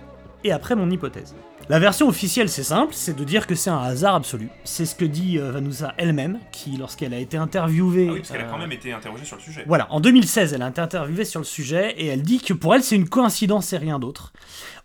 et 0.43 0.51
après 0.51 0.75
mon 0.75 0.89
hypothèse. 0.89 1.35
La 1.69 1.79
version 1.79 2.07
officielle, 2.07 2.47
c'est 2.47 2.63
simple, 2.63 2.93
c'est 2.93 3.13
de 3.13 3.23
dire 3.25 3.45
que 3.45 3.53
c'est 3.53 3.69
un 3.69 3.79
hasard 3.79 4.15
absolu. 4.15 4.47
C'est 4.63 4.85
ce 4.85 4.95
que 4.95 5.03
dit 5.03 5.37
euh, 5.37 5.51
Vanusa 5.51 5.93
elle-même, 5.97 6.39
qui, 6.53 6.77
lorsqu'elle 6.77 7.13
a 7.13 7.19
été 7.19 7.35
interviewée. 7.35 8.07
Ah 8.09 8.13
oui, 8.13 8.19
parce 8.19 8.31
qu'elle 8.31 8.41
a 8.41 8.45
quand 8.45 8.57
même 8.57 8.71
été 8.71 8.93
interrogée 8.93 9.25
sur 9.25 9.35
le 9.35 9.41
sujet. 9.41 9.65
Voilà, 9.67 9.91
en 9.91 9.99
2016, 9.99 10.53
elle 10.53 10.61
a 10.61 10.69
été 10.69 10.79
interviewée 10.79 11.25
sur 11.25 11.41
le 11.41 11.45
sujet, 11.45 11.93
et 11.97 12.05
elle 12.05 12.21
dit 12.21 12.39
que 12.39 12.53
pour 12.53 12.73
elle, 12.73 12.83
c'est 12.83 12.95
une 12.95 13.09
coïncidence 13.09 13.73
et 13.73 13.77
rien 13.77 13.99
d'autre. 13.99 14.31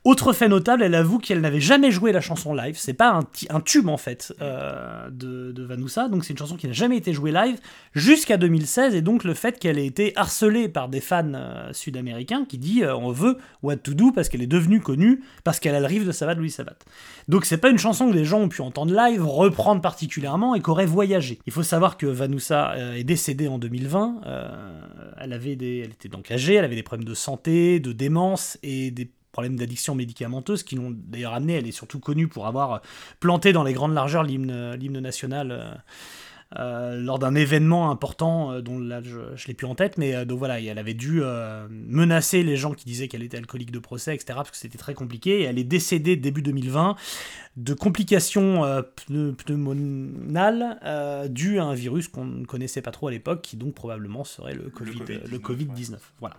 Autre 0.04 0.32
fait 0.32 0.48
notable, 0.48 0.82
elle 0.82 0.96
avoue 0.96 1.20
qu'elle 1.20 1.40
n'avait 1.40 1.60
jamais 1.60 1.92
joué 1.92 2.10
la 2.10 2.20
chanson 2.20 2.52
live. 2.54 2.74
C'est 2.76 2.92
pas 2.92 3.20
un, 3.50 3.60
tube 3.60 3.88
en 3.88 3.96
fait 3.96 4.34
euh, 4.40 5.08
de, 5.10 5.52
de, 5.52 5.62
Vanusa, 5.62 6.08
donc 6.08 6.24
c'est 6.24 6.32
une 6.32 6.38
chanson 6.38 6.56
qui 6.56 6.66
n'a 6.66 6.72
jamais 6.72 6.96
été 6.96 7.12
jouée 7.12 7.30
live 7.30 7.60
jusqu'à 7.92 8.36
2016. 8.36 8.96
Et 8.96 9.00
donc 9.00 9.22
le 9.22 9.32
fait 9.32 9.60
qu'elle 9.60 9.78
ait 9.78 9.86
été 9.86 10.12
harcelée 10.16 10.68
par 10.68 10.88
des 10.88 11.00
fans 11.00 11.34
euh, 11.34 11.72
sud-américains 11.72 12.44
qui 12.48 12.58
dit 12.58 12.82
euh, 12.82 12.96
on 12.96 13.12
veut 13.12 13.38
What 13.62 13.76
to 13.76 13.94
Do 13.94 14.10
parce 14.10 14.28
qu'elle 14.28 14.42
est 14.42 14.48
devenue 14.48 14.80
connue 14.80 15.22
parce 15.44 15.60
qu'elle 15.60 15.76
a 15.76 15.80
le 15.80 15.86
riff 15.86 16.04
de 16.04 16.10
Savate 16.10 16.36
Louis 16.36 16.50
Sabat. 16.50 16.74
Donc 17.28 17.44
c'est 17.44 17.58
pas 17.58 17.70
une 17.70 17.78
chanson 17.78 18.10
que 18.10 18.14
les 18.14 18.24
gens 18.24 18.40
ont 18.40 18.48
pu 18.48 18.60
entendre 18.60 18.92
live, 18.92 19.24
reprendre 19.24 19.82
particulièrement 19.82 20.56
et 20.56 20.60
qu'aurait 20.60 20.84
voyagé. 20.84 21.38
Il 21.46 21.52
faut 21.52 21.62
savoir 21.62 21.96
que 21.96 22.06
Vanusa 22.06 22.74
est 22.96 23.04
décédée 23.04 23.46
en 23.46 23.58
2020. 23.58 24.20
elle 25.18 25.32
avait 25.32 25.52
elle 25.52 25.90
était 25.92 26.08
donc 26.08 26.32
âgée, 26.32 26.54
elle 26.54 26.64
avait 26.64 26.74
des 26.74 26.82
problèmes 26.82 27.08
de 27.08 27.14
santé, 27.14 27.78
de 27.78 27.92
démence 27.92 28.58
et 28.64 28.90
des 28.90 29.08
problèmes 29.32 29.56
d'addiction 29.56 29.94
médicamenteuse 29.94 30.62
qui 30.62 30.76
l'ont 30.76 30.94
d'ailleurs 30.94 31.34
amené, 31.34 31.54
elle 31.54 31.66
est 31.66 31.72
surtout 31.72 32.00
connue 32.00 32.28
pour 32.28 32.46
avoir 32.46 32.82
planté 33.18 33.52
dans 33.52 33.64
les 33.64 33.72
grandes 33.72 33.94
largeurs 33.94 34.22
l'hymne 34.22 35.00
national 35.00 35.82
euh, 36.56 36.72
euh, 36.72 37.00
lors 37.00 37.18
d'un 37.18 37.34
événement 37.34 37.90
important 37.90 38.52
euh, 38.52 38.60
dont 38.60 38.78
là 38.78 39.00
je, 39.02 39.18
je 39.34 39.46
l'ai 39.46 39.54
plus 39.54 39.66
en 39.66 39.74
tête, 39.74 39.98
mais 39.98 40.24
donc 40.24 40.38
voilà, 40.38 40.60
elle 40.60 40.78
avait 40.78 40.94
dû 40.94 41.22
menacer 41.70 42.42
les 42.42 42.56
gens 42.56 42.72
qui 42.72 42.84
disaient 42.84 43.08
qu'elle 43.08 43.22
était 43.22 43.36
alcoolique 43.36 43.70
de 43.70 43.78
procès, 43.78 44.14
etc., 44.14 44.34
parce 44.36 44.50
que 44.50 44.56
c'était 44.56 44.78
très 44.78 44.94
compliqué, 44.94 45.40
et 45.40 45.42
elle 45.42 45.58
est 45.58 45.64
décédée 45.64 46.16
début 46.16 46.42
2020 46.42 46.96
de 47.56 47.74
complications 47.74 48.62
pneumonales 49.44 51.28
dues 51.30 51.58
à 51.58 51.64
un 51.64 51.74
virus 51.74 52.08
qu'on 52.08 52.24
ne 52.24 52.44
connaissait 52.44 52.82
pas 52.82 52.90
trop 52.90 53.08
à 53.08 53.10
l'époque, 53.10 53.42
qui 53.42 53.56
donc 53.56 53.74
probablement 53.74 54.24
serait 54.24 54.54
le 54.54 54.70
Covid-19. 54.70 55.30
Le 55.30 55.38
COVID, 55.38 55.68
voilà. 56.20 56.36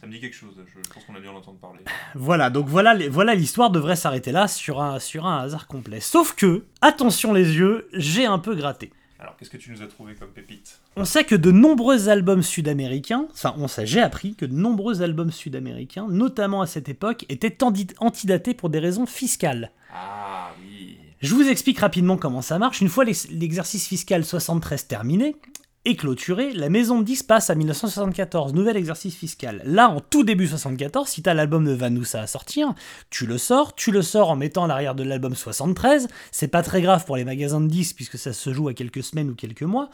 Ça 0.00 0.06
me 0.06 0.12
dit 0.12 0.20
quelque 0.20 0.34
chose, 0.34 0.54
je, 0.56 0.90
pense 0.90 1.04
qu'on 1.04 1.14
a 1.14 1.20
dû 1.20 1.28
en 1.28 1.34
entendre 1.34 1.58
parler. 1.58 1.80
Voilà, 2.14 2.50
donc 2.50 2.66
voilà, 2.68 2.96
voilà 3.08 3.34
l'histoire 3.34 3.70
devrait 3.70 3.96
s'arrêter 3.96 4.32
là 4.32 4.46
sur 4.46 4.80
un, 4.80 5.00
sur 5.00 5.26
un 5.26 5.38
hasard 5.38 5.66
complet. 5.66 6.00
Sauf 6.00 6.34
que, 6.34 6.64
attention 6.80 7.32
les 7.32 7.56
yeux, 7.56 7.88
j'ai 7.92 8.26
un 8.26 8.38
peu 8.38 8.54
gratté. 8.54 8.92
Alors, 9.18 9.36
qu'est-ce 9.36 9.50
que 9.50 9.56
tu 9.56 9.70
nous 9.70 9.82
as 9.82 9.86
trouvé 9.86 10.14
comme 10.14 10.30
pépite? 10.30 10.80
On 10.96 11.04
sait 11.04 11.24
que 11.24 11.34
de 11.34 11.50
nombreux 11.50 12.08
albums 12.08 12.42
sud-américains, 12.42 13.26
enfin, 13.32 13.54
on 13.58 13.68
sait, 13.68 13.86
j'ai 13.86 14.00
appris 14.00 14.34
que 14.34 14.44
de 14.44 14.54
nombreux 14.54 15.02
albums 15.02 15.30
sud-américains, 15.30 16.06
notamment 16.10 16.62
à 16.62 16.66
cette 16.66 16.88
époque, 16.88 17.24
étaient 17.28 17.58
antidatés 18.00 18.54
pour 18.54 18.70
des 18.70 18.80
raisons 18.80 19.06
fiscales. 19.06 19.70
Ah 19.92 20.50
oui. 20.60 20.98
Je 21.20 21.34
vous 21.34 21.48
explique 21.48 21.78
rapidement 21.78 22.16
comment 22.16 22.42
ça 22.42 22.58
marche. 22.58 22.80
Une 22.80 22.88
fois 22.88 23.04
l'exercice 23.04 23.86
fiscal 23.86 24.24
73 24.24 24.88
terminé, 24.88 25.36
et 25.84 25.96
clôturé, 25.96 26.52
la 26.52 26.70
maison 26.70 27.00
de 27.00 27.04
10 27.04 27.24
passe 27.24 27.50
à 27.50 27.54
1974, 27.54 28.54
nouvel 28.54 28.76
exercice 28.76 29.14
fiscal. 29.14 29.62
Là, 29.64 29.88
en 29.88 30.00
tout 30.00 30.24
début 30.24 30.46
74, 30.46 31.08
si 31.08 31.22
t'as 31.22 31.34
l'album 31.34 31.64
de 31.64 31.72
Vanoussa 31.72 32.22
à 32.22 32.26
sortir, 32.26 32.74
tu 33.10 33.26
le 33.26 33.36
sors, 33.36 33.74
tu 33.74 33.90
le 33.90 34.00
sors 34.00 34.30
en 34.30 34.36
mettant 34.36 34.66
l'arrière 34.66 34.94
de 34.94 35.02
l'album 35.02 35.34
73, 35.34 36.08
c'est 36.30 36.48
pas 36.48 36.62
très 36.62 36.80
grave 36.80 37.04
pour 37.04 37.16
les 37.16 37.24
magasins 37.24 37.60
de 37.60 37.68
10 37.68 37.92
puisque 37.92 38.18
ça 38.18 38.32
se 38.32 38.52
joue 38.52 38.68
à 38.68 38.74
quelques 38.74 39.02
semaines 39.02 39.30
ou 39.30 39.34
quelques 39.34 39.62
mois, 39.62 39.90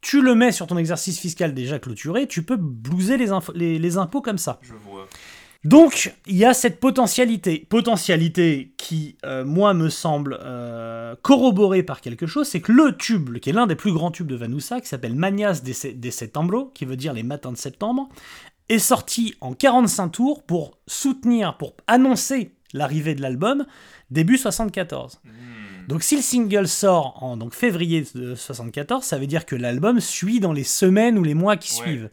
tu 0.00 0.20
le 0.20 0.34
mets 0.34 0.52
sur 0.52 0.66
ton 0.66 0.76
exercice 0.76 1.18
fiscal 1.18 1.54
déjà 1.54 1.78
clôturé, 1.78 2.26
tu 2.26 2.42
peux 2.42 2.56
blouser 2.56 3.16
les, 3.16 3.28
les, 3.54 3.78
les 3.78 3.96
impôts 3.96 4.20
comme 4.20 4.38
ça. 4.38 4.60
Je 4.62 4.74
vois. 4.74 5.08
Donc, 5.64 6.12
il 6.26 6.36
y 6.36 6.44
a 6.44 6.54
cette 6.54 6.80
potentialité. 6.80 7.66
Potentialité 7.68 8.74
qui, 8.76 9.16
euh, 9.24 9.44
moi, 9.44 9.74
me 9.74 9.88
semble 9.88 10.38
euh, 10.42 11.14
corroborée 11.22 11.84
par 11.84 12.00
quelque 12.00 12.26
chose, 12.26 12.48
c'est 12.48 12.60
que 12.60 12.72
le 12.72 12.96
tube, 12.96 13.38
qui 13.38 13.50
est 13.50 13.52
l'un 13.52 13.68
des 13.68 13.76
plus 13.76 13.92
grands 13.92 14.10
tubes 14.10 14.26
de 14.26 14.34
Vanoussa, 14.34 14.80
qui 14.80 14.88
s'appelle 14.88 15.14
Manias 15.14 15.62
de, 15.64 15.92
de 15.92 16.10
Setembro, 16.10 16.72
qui 16.74 16.84
veut 16.84 16.96
dire 16.96 17.12
les 17.12 17.22
matins 17.22 17.52
de 17.52 17.56
septembre, 17.56 18.08
est 18.68 18.80
sorti 18.80 19.34
en 19.40 19.52
45 19.52 20.08
tours 20.08 20.42
pour 20.42 20.78
soutenir, 20.88 21.56
pour 21.58 21.76
annoncer 21.86 22.54
l'arrivée 22.72 23.14
de 23.14 23.22
l'album 23.22 23.64
début 24.10 24.38
74. 24.38 25.20
Hmm. 25.24 25.30
Donc 25.88 26.02
si 26.02 26.16
le 26.16 26.22
single 26.22 26.68
sort 26.68 27.22
en 27.22 27.36
donc, 27.36 27.54
février 27.54 28.04
de 28.14 28.34
74, 28.34 29.04
ça 29.04 29.18
veut 29.18 29.26
dire 29.26 29.46
que 29.46 29.56
l'album 29.56 30.00
suit 30.00 30.40
dans 30.40 30.52
les 30.52 30.64
semaines 30.64 31.18
ou 31.18 31.22
les 31.24 31.34
mois 31.34 31.56
qui 31.56 31.72
Ouais. 31.80 31.82
suivent. 31.86 32.10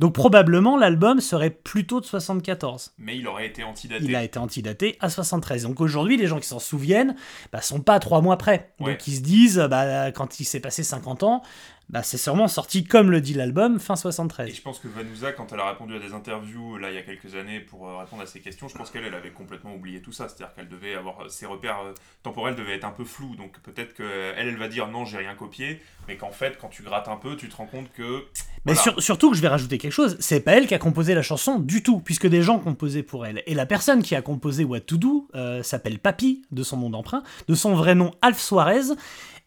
Donc 0.00 0.14
probablement 0.14 0.78
l'album 0.78 1.20
serait 1.20 1.50
plutôt 1.50 2.00
de 2.00 2.06
74. 2.06 2.92
Mais 2.96 3.18
il 3.18 3.28
aurait 3.28 3.46
été 3.46 3.64
antidaté. 3.64 4.02
Il 4.04 4.16
a 4.16 4.24
été 4.24 4.38
antidaté 4.38 4.96
à 5.00 5.10
73. 5.10 5.64
Donc 5.64 5.80
aujourd'hui, 5.80 6.16
les 6.16 6.26
gens 6.26 6.40
qui 6.40 6.48
s'en 6.48 6.58
souviennent 6.58 7.14
bah, 7.52 7.60
sont 7.60 7.80
pas 7.80 7.98
trois 7.98 8.22
mois 8.22 8.38
près. 8.38 8.72
Ouais. 8.80 8.92
Donc 8.92 9.06
ils 9.06 9.16
se 9.16 9.20
disent, 9.20 9.58
bah, 9.70 10.10
quand 10.12 10.40
il 10.40 10.44
s'est 10.44 10.60
passé 10.60 10.82
50 10.82 11.22
ans, 11.22 11.42
bah, 11.90 12.02
c'est 12.02 12.18
sûrement 12.18 12.48
sorti 12.48 12.84
comme 12.84 13.10
le 13.10 13.20
dit 13.20 13.34
l'album, 13.34 13.78
fin 13.78 13.94
Et 13.94 13.98
73. 13.98 14.54
je 14.54 14.62
pense 14.62 14.78
que 14.78 14.88
Vanouza, 14.88 15.32
quand 15.32 15.52
elle 15.52 15.60
a 15.60 15.68
répondu 15.68 15.94
à 15.94 15.98
des 15.98 16.12
interviews 16.12 16.78
là 16.78 16.90
il 16.90 16.94
y 16.94 16.98
a 16.98 17.02
quelques 17.02 17.34
années 17.34 17.60
pour 17.60 17.88
euh, 17.88 17.98
répondre 17.98 18.22
à 18.22 18.26
ces 18.26 18.40
questions, 18.40 18.68
je 18.68 18.76
pense 18.76 18.90
qu'elle 18.90 19.04
elle 19.04 19.14
avait 19.14 19.30
complètement 19.30 19.74
oublié 19.74 20.00
tout 20.00 20.12
ça. 20.12 20.28
C'est-à-dire 20.28 20.54
qu'elle 20.54 20.68
devait 20.68 20.94
avoir 20.94 21.20
euh, 21.20 21.28
ses 21.28 21.46
repères 21.46 21.80
euh, 21.80 21.94
temporels 22.22 22.54
devaient 22.54 22.76
être 22.76 22.84
un 22.84 22.90
peu 22.90 23.04
flous. 23.04 23.36
Donc 23.36 23.60
peut-être 23.60 23.94
qu'elle 23.94 24.34
elle 24.36 24.56
va 24.56 24.68
dire 24.68 24.88
non 24.88 25.04
j'ai 25.04 25.18
rien 25.18 25.34
copié, 25.34 25.82
mais 26.08 26.16
qu'en 26.16 26.32
fait 26.32 26.58
quand 26.58 26.68
tu 26.68 26.82
grattes 26.82 27.08
un 27.08 27.16
peu, 27.16 27.36
tu 27.36 27.48
te 27.48 27.56
rends 27.56 27.66
compte 27.66 27.92
que 27.92 28.24
Mais 28.66 28.74
sur- 28.74 29.00
surtout 29.02 29.30
que 29.30 29.36
je 29.36 29.42
vais 29.42 29.48
rajouter 29.48 29.76
quelque 29.78 29.92
chose, 29.92 30.16
c'est 30.20 30.40
pas 30.40 30.52
elle 30.52 30.66
qui 30.66 30.74
a 30.74 30.78
composé 30.78 31.14
la 31.14 31.22
chanson 31.22 31.58
du 31.58 31.82
tout, 31.82 32.00
puisque 32.00 32.26
des 32.26 32.42
gens 32.42 32.58
composaient 32.58 33.02
pour 33.02 33.26
elle. 33.26 33.42
Et 33.46 33.54
la 33.54 33.66
personne 33.66 34.02
qui 34.02 34.14
a 34.14 34.22
composé 34.22 34.64
What 34.64 34.80
to 34.80 34.96
Do 34.96 35.28
euh, 35.34 35.62
s'appelle 35.62 35.98
Papi, 35.98 36.42
de 36.50 36.62
son 36.62 36.78
nom 36.78 36.90
d'emprunt, 36.90 37.22
de 37.48 37.54
son 37.54 37.74
vrai 37.74 37.94
nom 37.94 38.12
Alf 38.22 38.40
Suarez, 38.40 38.94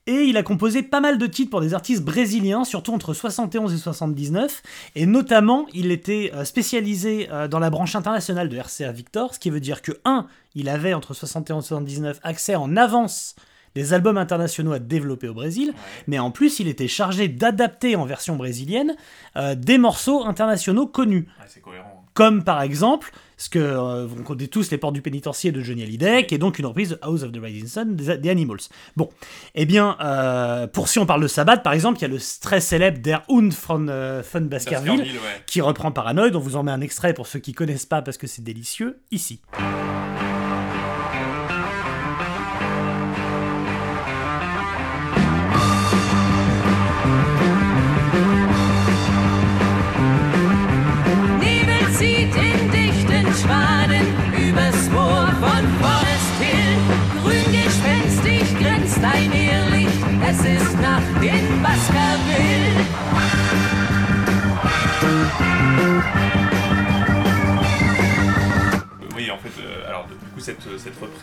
et 0.05 0.23
il 0.23 0.37
a 0.37 0.43
composé 0.43 0.83
pas 0.83 1.01
mal 1.01 1.17
de 1.17 1.25
titres 1.27 1.49
pour 1.49 1.59
des 1.59 1.73
artistes 1.73 2.03
brésiliens, 2.03 2.63
surtout 2.63 2.93
entre 2.93 3.13
71 3.13 3.73
et 3.73 3.77
79, 3.77 4.61
et 4.95 5.05
notamment 5.05 5.65
il 5.73 5.91
était 5.91 6.31
euh, 6.33 6.45
spécialisé 6.45 7.27
euh, 7.31 7.47
dans 7.49 7.59
la 7.59 7.69
branche 7.69 7.95
internationale 7.95 8.47
de 8.47 8.57
RCA 8.57 8.91
Victor, 8.93 9.33
ce 9.33 9.39
qui 9.39 9.49
veut 9.49 9.59
dire 9.59 9.81
que 9.81 9.91
1. 10.05 10.27
Il 10.55 10.69
avait 10.69 10.93
entre 10.93 11.13
71 11.13 11.63
et 11.63 11.67
79 11.67 12.19
accès 12.23 12.55
en 12.55 12.77
avance 12.77 13.35
des 13.75 13.93
albums 13.93 14.17
internationaux 14.17 14.71
à 14.73 14.79
développer 14.79 15.27
au 15.27 15.33
Brésil, 15.33 15.73
mais 16.07 16.19
en 16.19 16.31
plus 16.31 16.59
il 16.59 16.67
était 16.67 16.87
chargé 16.87 17.27
d'adapter 17.27 17.95
en 17.95 18.05
version 18.05 18.35
brésilienne 18.35 18.95
euh, 19.35 19.55
des 19.55 19.77
morceaux 19.77 20.25
internationaux 20.25 20.87
connus, 20.87 21.27
ouais, 21.39 21.45
c'est 21.47 21.61
cohérent. 21.61 22.03
hein. 22.03 22.09
comme 22.13 22.43
par 22.43 22.61
exemple 22.61 23.11
ce 23.39 23.49
que 23.49 23.59
euh, 23.59 24.07
vous 24.07 24.23
connaissez 24.23 24.47
tous 24.49 24.71
les 24.71 24.79
portes 24.79 24.95
du 24.95 25.03
pénitencier 25.03 25.51
de 25.51 25.61
Johnny 25.61 25.83
Hallyday, 25.83 26.25
qui 26.25 26.33
est 26.33 26.39
donc 26.39 26.57
une 26.57 26.65
reprise 26.65 26.89
de 26.89 26.99
House 27.03 27.21
of 27.21 27.31
the 27.31 27.37
Rising 27.39 27.67
Sun 27.67 27.95
des, 27.95 28.17
des 28.17 28.29
Animals. 28.31 28.57
Bon, 28.95 29.09
eh 29.53 29.67
bien, 29.67 29.95
euh, 30.01 30.65
pour 30.65 30.87
si 30.87 30.97
on 30.97 31.05
parle 31.05 31.21
de 31.21 31.27
Sabbath, 31.27 31.61
par 31.61 31.73
exemple, 31.73 31.99
il 31.99 32.01
y 32.01 32.05
a 32.05 32.07
le 32.07 32.17
très 32.41 32.61
célèbre 32.61 32.97
Der 32.99 33.21
Hund 33.29 33.53
von, 33.53 33.85
euh, 33.89 34.23
von 34.23 34.41
Baskerville, 34.41 34.89
Baskerville, 34.97 35.17
ouais. 35.17 35.43
qui 35.45 35.61
reprend 35.61 35.91
Paranoid. 35.91 36.31
On 36.35 36.39
vous 36.39 36.55
en 36.55 36.63
met 36.63 36.71
un 36.71 36.81
extrait 36.81 37.13
pour 37.13 37.27
ceux 37.27 37.37
qui 37.37 37.53
connaissent 37.53 37.85
pas 37.85 38.01
parce 38.01 38.17
que 38.17 38.25
c'est 38.25 38.43
délicieux, 38.43 39.01
ici. 39.11 39.39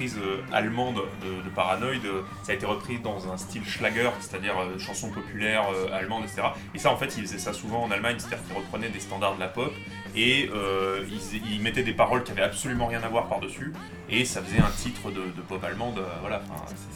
Cette 0.08 0.18
reprise 0.18 0.18
euh, 0.18 0.33
allemande 0.54 0.96
de, 1.22 1.42
de 1.44 1.54
Paranoid, 1.54 2.04
euh, 2.04 2.22
ça 2.42 2.52
a 2.52 2.54
été 2.54 2.64
repris 2.66 2.98
dans 2.98 3.30
un 3.32 3.36
style 3.36 3.64
Schlager, 3.66 4.10
c'est-à-dire 4.20 4.54
euh, 4.58 4.78
chanson 4.78 5.10
populaire 5.10 5.64
euh, 5.74 5.92
allemande, 5.96 6.24
etc. 6.24 6.42
Et 6.74 6.78
ça, 6.78 6.90
en 6.90 6.96
fait, 6.96 7.14
ils 7.18 7.22
faisaient 7.24 7.38
ça 7.38 7.52
souvent 7.52 7.82
en 7.82 7.90
Allemagne, 7.90 8.16
c'est-à-dire 8.18 8.38
qu'ils 8.46 8.56
reprenaient 8.56 8.88
des 8.88 9.00
standards 9.00 9.34
de 9.34 9.40
la 9.40 9.48
pop 9.48 9.72
et 10.16 10.48
euh, 10.54 11.04
ils, 11.10 11.54
ils 11.54 11.60
mettaient 11.60 11.82
des 11.82 11.92
paroles 11.92 12.22
qui 12.22 12.30
avaient 12.30 12.42
absolument 12.42 12.86
rien 12.86 13.02
à 13.02 13.08
voir 13.08 13.26
par-dessus, 13.28 13.72
et 14.08 14.24
ça 14.24 14.40
faisait 14.42 14.60
un 14.60 14.70
titre 14.80 15.10
de, 15.10 15.16
de 15.36 15.42
pop 15.48 15.62
allemande, 15.64 15.98
euh, 15.98 16.02
voilà. 16.20 16.40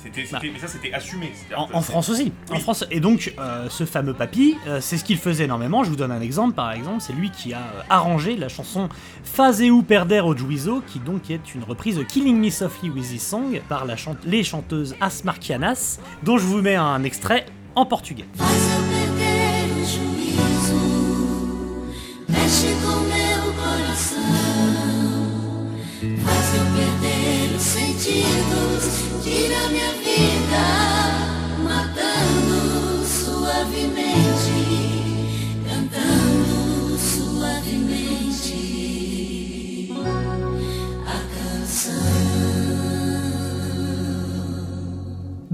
C'était, 0.02 0.24
c'était- 0.24 0.50
mais 0.52 0.58
ça, 0.60 0.68
c'était 0.68 0.92
assumé. 0.92 1.32
En, 1.56 1.80
France 1.82 2.08
aussi. 2.08 2.32
En. 2.50 2.58
France. 2.60 2.84
Et 2.90 3.00
donc, 3.00 3.34
ce 3.68 3.84
fameux 3.84 4.14
papy, 4.14 4.56
c'est 4.80 4.96
ce 4.96 5.04
qu'il 5.04 5.18
faisait 5.18 5.44
énormément. 5.44 5.82
Je 5.82 5.90
vous 5.90 5.96
donne 5.96 6.12
un 6.12 6.20
exemple, 6.20 6.54
par 6.54 6.72
exemple. 6.72 7.00
C'est 7.00 7.12
lui 7.12 7.30
qui 7.30 7.52
a 7.52 7.60
arrangé 7.90 8.36
la 8.36 8.48
chanson 8.48 8.88
Fazeu 9.24 9.82
Perder 9.82 10.20
o 10.20 10.36
Juízo, 10.36 10.82
qui 10.86 10.98
donc 11.00 11.30
est 11.30 11.54
une 11.54 11.64
reprise 11.64 11.96
de 11.96 12.02
Killing 12.04 12.38
Me 12.38 12.50
Softly 12.50 12.90
with 12.90 13.08
This 13.08 13.26
Song 13.26 13.47
par 13.68 13.86
les 14.24 14.44
chanteuses 14.44 14.94
As 15.00 15.24
Marquianas, 15.24 15.98
dont 16.22 16.38
je 16.38 16.44
vous 16.44 16.60
mets 16.60 16.76
un 16.76 17.02
extrait 17.02 17.46
en 17.74 17.86
portugais. 17.86 18.26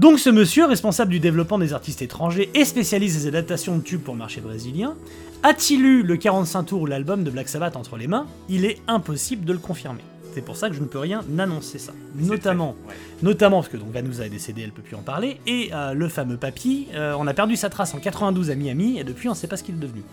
Donc 0.05 0.19
ce 0.19 0.29
monsieur, 0.29 0.65
responsable 0.65 1.09
du 1.09 1.19
développement 1.19 1.57
des 1.57 1.73
artistes 1.73 2.03
étrangers 2.03 2.51
et 2.53 2.63
spécialiste 2.63 3.17
des 3.17 3.25
adaptations 3.27 3.75
de 3.75 3.81
tubes 3.81 4.01
pour 4.03 4.13
le 4.13 4.19
marché 4.19 4.39
brésilien, 4.39 4.93
a-t-il 5.41 5.83
eu 5.83 6.03
le 6.03 6.15
45 6.15 6.61
tours 6.61 6.81
ou 6.81 6.85
l'album 6.85 7.23
de 7.23 7.31
Black 7.31 7.49
Sabbath 7.49 7.75
entre 7.75 7.97
les 7.97 8.05
mains? 8.05 8.27
Il 8.47 8.65
est 8.65 8.77
impossible 8.87 9.45
de 9.45 9.53
le 9.53 9.57
confirmer. 9.57 10.03
C'est 10.35 10.43
pour 10.45 10.57
ça 10.57 10.69
que 10.69 10.75
je 10.75 10.79
ne 10.81 10.85
peux 10.85 10.99
rien 10.99 11.25
annoncer 11.39 11.79
ça. 11.79 11.91
Notamment, 12.13 12.75
très- 12.85 12.93
ouais. 12.93 12.99
notamment 13.23 13.61
parce 13.61 13.69
que 13.69 13.77
donc 13.77 13.89
Vanouza 13.93 14.27
est 14.27 14.29
décédée, 14.29 14.61
elle 14.61 14.73
peut 14.73 14.83
plus 14.83 14.95
en 14.95 15.01
parler, 15.01 15.39
et 15.47 15.71
euh, 15.73 15.93
le 15.95 16.07
fameux 16.07 16.37
papy, 16.37 16.85
euh, 16.93 17.15
on 17.17 17.25
a 17.25 17.33
perdu 17.33 17.55
sa 17.55 17.71
trace 17.71 17.95
en 17.95 17.97
92 17.97 18.51
à 18.51 18.55
Miami, 18.55 18.99
et 18.99 19.03
depuis 19.03 19.27
on 19.27 19.31
ne 19.31 19.35
sait 19.35 19.47
pas 19.47 19.57
ce 19.57 19.63
qu'il 19.63 19.73
est 19.73 19.79
devenu. 19.79 20.03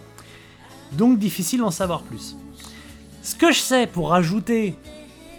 Donc 0.93 1.19
difficile 1.19 1.61
d'en 1.61 1.71
savoir 1.71 2.01
plus. 2.01 2.35
Ce 3.23 3.35
que 3.35 3.53
je 3.53 3.59
sais 3.59 3.87
pour 3.87 4.09
rajouter 4.09 4.75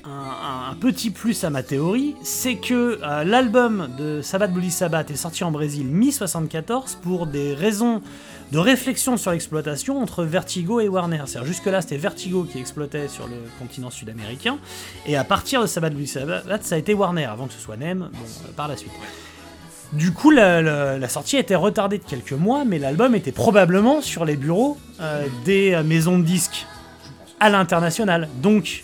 un, 0.05 0.75
petit 0.75 1.11
plus 1.11 1.43
à 1.43 1.49
ma 1.49 1.63
théorie, 1.63 2.15
c'est 2.23 2.55
que 2.55 2.99
euh, 3.01 3.23
l'album 3.23 3.89
de 3.97 4.21
Sabbath 4.21 4.51
Bloody 4.51 4.71
Sabbath 4.71 5.09
est 5.11 5.15
sorti 5.15 5.43
en 5.43 5.51
Brésil 5.51 5.85
mi-74 5.87 6.97
pour 7.01 7.25
des 7.27 7.53
raisons 7.53 8.01
de 8.51 8.57
réflexion 8.57 9.15
sur 9.17 9.31
l'exploitation 9.31 10.01
entre 10.01 10.23
Vertigo 10.25 10.79
et 10.81 10.87
Warner. 10.89 11.21
C'est-à-dire 11.25 11.47
jusque-là 11.47 11.81
c'était 11.81 11.97
Vertigo 11.97 12.43
qui 12.43 12.59
exploitait 12.59 13.07
sur 13.07 13.27
le 13.27 13.35
continent 13.59 13.89
sud-américain, 13.89 14.57
et 15.05 15.15
à 15.15 15.23
partir 15.23 15.61
de 15.61 15.67
Sabbath 15.67 15.93
Bloody 15.93 16.07
Sabbath 16.07 16.63
ça 16.63 16.75
a 16.75 16.77
été 16.77 16.93
Warner, 16.93 17.25
avant 17.25 17.47
que 17.47 17.53
ce 17.53 17.59
soit 17.59 17.77
Nem, 17.77 17.99
bon, 17.99 18.07
euh, 18.11 18.51
par 18.55 18.67
la 18.67 18.75
suite. 18.75 18.91
Du 19.93 20.11
coup, 20.11 20.31
la, 20.31 20.61
la- 20.61 20.97
la 20.97 21.07
sortie 21.07 21.37
a 21.37 21.39
été 21.39 21.53
retardée 21.55 21.99
de 21.99 22.03
quelques 22.03 22.33
mois, 22.33 22.65
mais 22.65 22.79
l'album 22.79 23.13
était 23.15 23.31
probablement 23.31 24.01
sur 24.01 24.25
les 24.25 24.35
bureaux 24.35 24.77
euh, 24.99 25.25
des 25.45 25.79
maisons 25.85 26.17
de 26.17 26.23
disques 26.23 26.65
à 27.39 27.49
l'international. 27.49 28.27
Donc, 28.41 28.83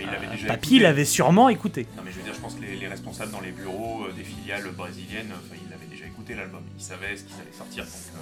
Mais 0.00 0.12
il 0.12 0.16
avait 0.16 0.34
déjà 0.36 0.46
Papy 0.48 0.68
écouté. 0.68 0.82
l'avait 0.84 1.04
sûrement 1.04 1.48
écouté. 1.48 1.86
Non 1.96 2.02
mais 2.04 2.10
je 2.10 2.16
veux 2.16 2.22
dire, 2.22 2.34
je 2.34 2.40
pense 2.40 2.54
que 2.54 2.62
les, 2.62 2.76
les 2.76 2.88
responsables 2.88 3.30
dans 3.32 3.40
les 3.40 3.52
bureaux 3.52 4.04
euh, 4.08 4.12
des 4.16 4.24
filiales 4.24 4.64
brésiliennes, 4.76 5.30
enfin, 5.32 5.60
ils 5.66 5.72
avaient 5.74 5.86
déjà 5.90 6.06
écouté 6.06 6.34
l'album, 6.34 6.60
ils 6.78 6.82
savaient 6.82 7.16
ce 7.16 7.24
qu'ils 7.24 7.36
allaient 7.40 7.56
sortir. 7.56 7.84
Donc, 7.84 7.92
euh, 7.92 8.18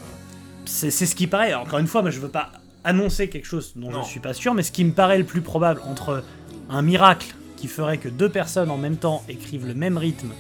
C'est 0.66 0.90
c'est 0.90 1.06
ce 1.06 1.14
qui 1.14 1.26
paraît. 1.26 1.48
Alors, 1.48 1.62
encore 1.62 1.78
une 1.78 1.86
fois, 1.86 2.02
moi, 2.02 2.10
je 2.10 2.20
veux 2.20 2.28
pas 2.28 2.52
annoncer 2.84 3.28
quelque 3.28 3.46
chose 3.46 3.72
dont 3.76 3.90
Non. 3.90 4.02
je 4.02 4.08
suis 4.08 4.20
pas 4.20 4.34
sûr, 4.34 4.54
mais 4.54 4.62
ce 4.62 4.72
qui 4.72 4.84
me 4.84 4.92
paraît 4.92 5.18
le 5.18 5.24
plus 5.24 5.40
probable 5.42 5.80
entre 5.86 6.24
un 6.70 6.82
miracle 6.82 7.34
qui 7.56 7.66
ferait 7.68 7.98
que 7.98 8.08
deux 8.08 8.28
personnes 8.28 8.70
en 8.70 8.76
même 8.78 8.96
temps 8.96 9.24
écrivent 9.28 9.66
le 9.66 9.74
même 9.74 9.98
rythme 9.98 10.30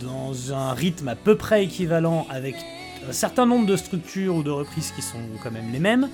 dans 0.00 0.52
un 0.52 0.72
rythme 0.72 1.08
à 1.08 1.16
peu 1.16 1.36
près 1.36 1.64
équivalent 1.64 2.26
avec 2.30 2.54
un 3.08 3.12
certain 3.12 3.44
nombre 3.46 3.66
de 3.66 3.76
structures 3.76 4.34
ou 4.36 4.42
de 4.42 4.50
reprises 4.50 4.92
qui 4.92 5.02
sont 5.02 5.18
quand 5.42 5.50
même 5.50 5.72
les 5.72 5.78
mêmes. 5.78 6.08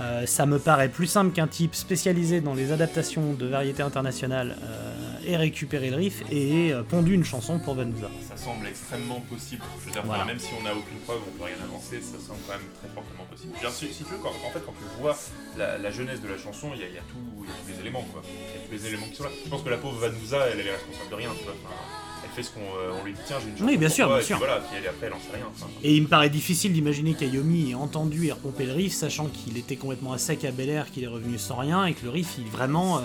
Euh, 0.00 0.26
ça 0.26 0.46
me 0.46 0.58
paraît 0.58 0.88
plus 0.88 1.06
simple 1.06 1.32
qu'un 1.32 1.46
type 1.46 1.74
spécialisé 1.74 2.40
dans 2.40 2.54
les 2.54 2.72
adaptations 2.72 3.34
de 3.34 3.46
variétés 3.46 3.82
internationales 3.82 4.56
euh, 4.62 5.26
ait 5.26 5.36
récupéré 5.36 5.90
le 5.90 5.96
riff 5.96 6.22
et 6.30 6.68
ait 6.68 6.72
euh, 6.72 6.82
pondu 6.82 7.14
une 7.14 7.24
chanson 7.24 7.58
pour 7.58 7.74
Vanusa. 7.74 8.08
Ça 8.28 8.36
semble 8.36 8.66
extrêmement 8.66 9.20
possible. 9.20 9.62
Je 9.80 9.86
veux 9.86 9.92
dire, 9.92 10.02
Voilà. 10.04 10.24
même 10.24 10.38
si 10.38 10.48
on 10.58 10.62
n'a 10.62 10.72
aucune 10.72 10.98
preuve, 11.04 11.18
on 11.28 11.38
peut 11.38 11.44
rien 11.44 11.56
avancer, 11.62 12.00
ça 12.00 12.18
semble 12.18 12.40
quand 12.46 12.54
même 12.54 12.68
très 12.80 12.88
fortement 12.88 13.24
possible. 13.30 13.52
Dire, 13.60 13.70
si, 13.70 13.92
si 13.92 14.04
tu 14.04 14.10
veux, 14.10 14.18
quand, 14.22 14.30
en 14.30 14.50
fait, 14.50 14.60
quand 14.64 14.72
tu 14.72 15.00
vois 15.00 15.16
la, 15.58 15.78
la 15.78 15.90
jeunesse 15.90 16.20
de 16.20 16.28
la 16.28 16.38
chanson, 16.38 16.70
il 16.74 16.80
y 16.80 16.84
a, 16.84 16.88
y 16.88 16.92
y 16.92 16.96
tous 17.12 17.44
les 17.68 17.80
éléments, 17.80 18.06
quoi. 18.12 18.22
Il 18.24 18.60
y 18.60 18.64
a 18.64 18.66
tous 18.66 18.72
les 18.72 18.86
éléments 18.88 19.06
qui 19.06 19.16
sont 19.16 19.24
là. 19.24 19.30
Je 19.44 19.50
pense 19.50 19.62
que 19.62 19.68
la 19.70 19.76
pauvre 19.78 19.98
Vanusa, 20.00 20.46
elle, 20.46 20.60
elle 20.60 20.66
est 20.66 20.72
responsable 20.72 21.10
de 21.10 21.14
rien, 21.16 21.30
tu 21.38 21.44
vois. 21.44 21.54
Enfin, 21.64 21.74
elle 22.24 22.30
fait 22.30 22.42
ce 22.42 22.50
qu'on 22.50 22.60
euh, 22.60 22.92
on 23.00 23.04
lui 23.04 23.12
dit, 23.12 23.20
tiens, 23.26 23.36
j'ai 23.40 23.48
une 23.48 23.56
chanson. 23.56 23.66
Oui, 23.68 23.76
bien 23.76 23.88
sûr, 23.88 24.06
toi, 24.06 24.16
bien 24.16 24.22
et 24.22 24.26
sûr. 24.26 24.36
Puis 24.38 24.46
voilà, 24.46 24.60
puis 24.60 24.76
elle, 24.80 24.88
après, 24.88 25.06
elle 25.06 25.12
en 25.12 25.18
sait 25.20 25.34
rien. 25.36 25.46
enfin. 25.50 25.66
Et 25.82 25.96
il 25.96 26.02
me 26.02 26.08
paraît 26.08 26.30
difficile 26.30 26.72
d'imaginer 26.72 27.14
qu'Ayomi 27.14 27.70
ait 27.70 27.74
entendu 27.74 28.26
et 28.26 28.32
repompé 28.32 28.66
le 28.66 28.72
riff, 28.72 28.92
sachant 28.92 29.26
qu'il 29.26 29.56
était 29.58 29.76
complètement 29.76 30.12
à 30.12 30.18
sec 30.18 30.44
à 30.44 30.50
Bel 30.50 30.68
Air, 30.70 30.90
qu'il 30.90 31.04
est 31.04 31.08
revenu 31.08 31.38
sans 31.38 31.56
rien, 31.56 31.84
et 31.86 31.94
que 31.94 32.04
le 32.04 32.10
riff, 32.10 32.34
il 32.38 32.46
vraiment, 32.46 32.98
euh, 32.98 33.02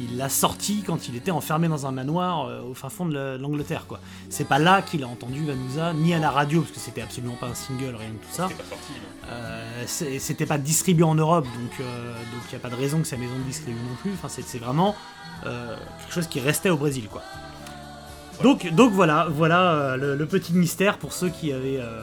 il 0.00 0.16
l'a 0.16 0.28
sorti 0.28 0.82
quand 0.84 1.08
il 1.08 1.14
était 1.16 1.30
enfermé 1.30 1.68
dans 1.68 1.86
un 1.86 1.92
manoir 1.92 2.46
euh, 2.48 2.60
au 2.62 2.74
fin 2.74 2.88
fond 2.88 3.06
de 3.06 3.14
la- 3.14 3.36
l'Angleterre, 3.38 3.86
quoi. 3.86 4.00
C'est 4.28 4.48
pas 4.48 4.58
là 4.58 4.82
qu'il 4.82 5.04
a 5.04 5.06
entendu 5.06 5.44
Vanusa, 5.44 5.92
ni 5.94 6.12
à 6.14 6.18
la 6.18 6.30
radio, 6.30 6.62
parce 6.62 6.72
que 6.72 6.80
c'était 6.80 7.02
absolument 7.02 7.36
pas 7.36 7.46
un 7.46 7.54
single, 7.54 7.94
rien 7.96 8.08
de 8.08 8.14
tout 8.14 8.32
ça. 8.32 8.48
C'était 8.48 8.62
pas 8.64 8.76
non. 8.76 10.44
Euh, 10.44 10.46
pas 10.46 10.58
distribué 10.58 11.04
en 11.04 11.14
Europe, 11.14 11.44
donc 11.44 11.80
euh, 11.80 12.12
donc 12.32 12.42
il 12.48 12.52
y 12.52 12.56
a 12.56 12.58
pas 12.58 12.70
de 12.70 12.74
raison 12.74 13.00
que 13.00 13.06
sa 13.06 13.16
maison 13.16 13.32
le 13.38 13.44
distribue 13.44 13.78
non 13.78 13.94
plus. 14.02 14.12
Enfin, 14.12 14.28
c'est 14.28 14.58
vraiment 14.58 14.94
quelque 15.42 16.12
chose 16.12 16.26
qui 16.26 16.40
restait 16.40 16.70
au 16.70 16.76
Brésil, 16.76 17.06
quoi. 17.10 17.22
Donc, 18.42 18.70
donc 18.74 18.92
voilà, 18.92 19.26
voilà 19.30 19.72
euh, 19.72 19.96
le, 19.96 20.16
le 20.16 20.26
petit 20.26 20.52
mystère 20.52 20.98
pour 20.98 21.12
ceux 21.12 21.28
qui 21.30 21.52
avaient 21.52 21.78
euh, 21.80 22.02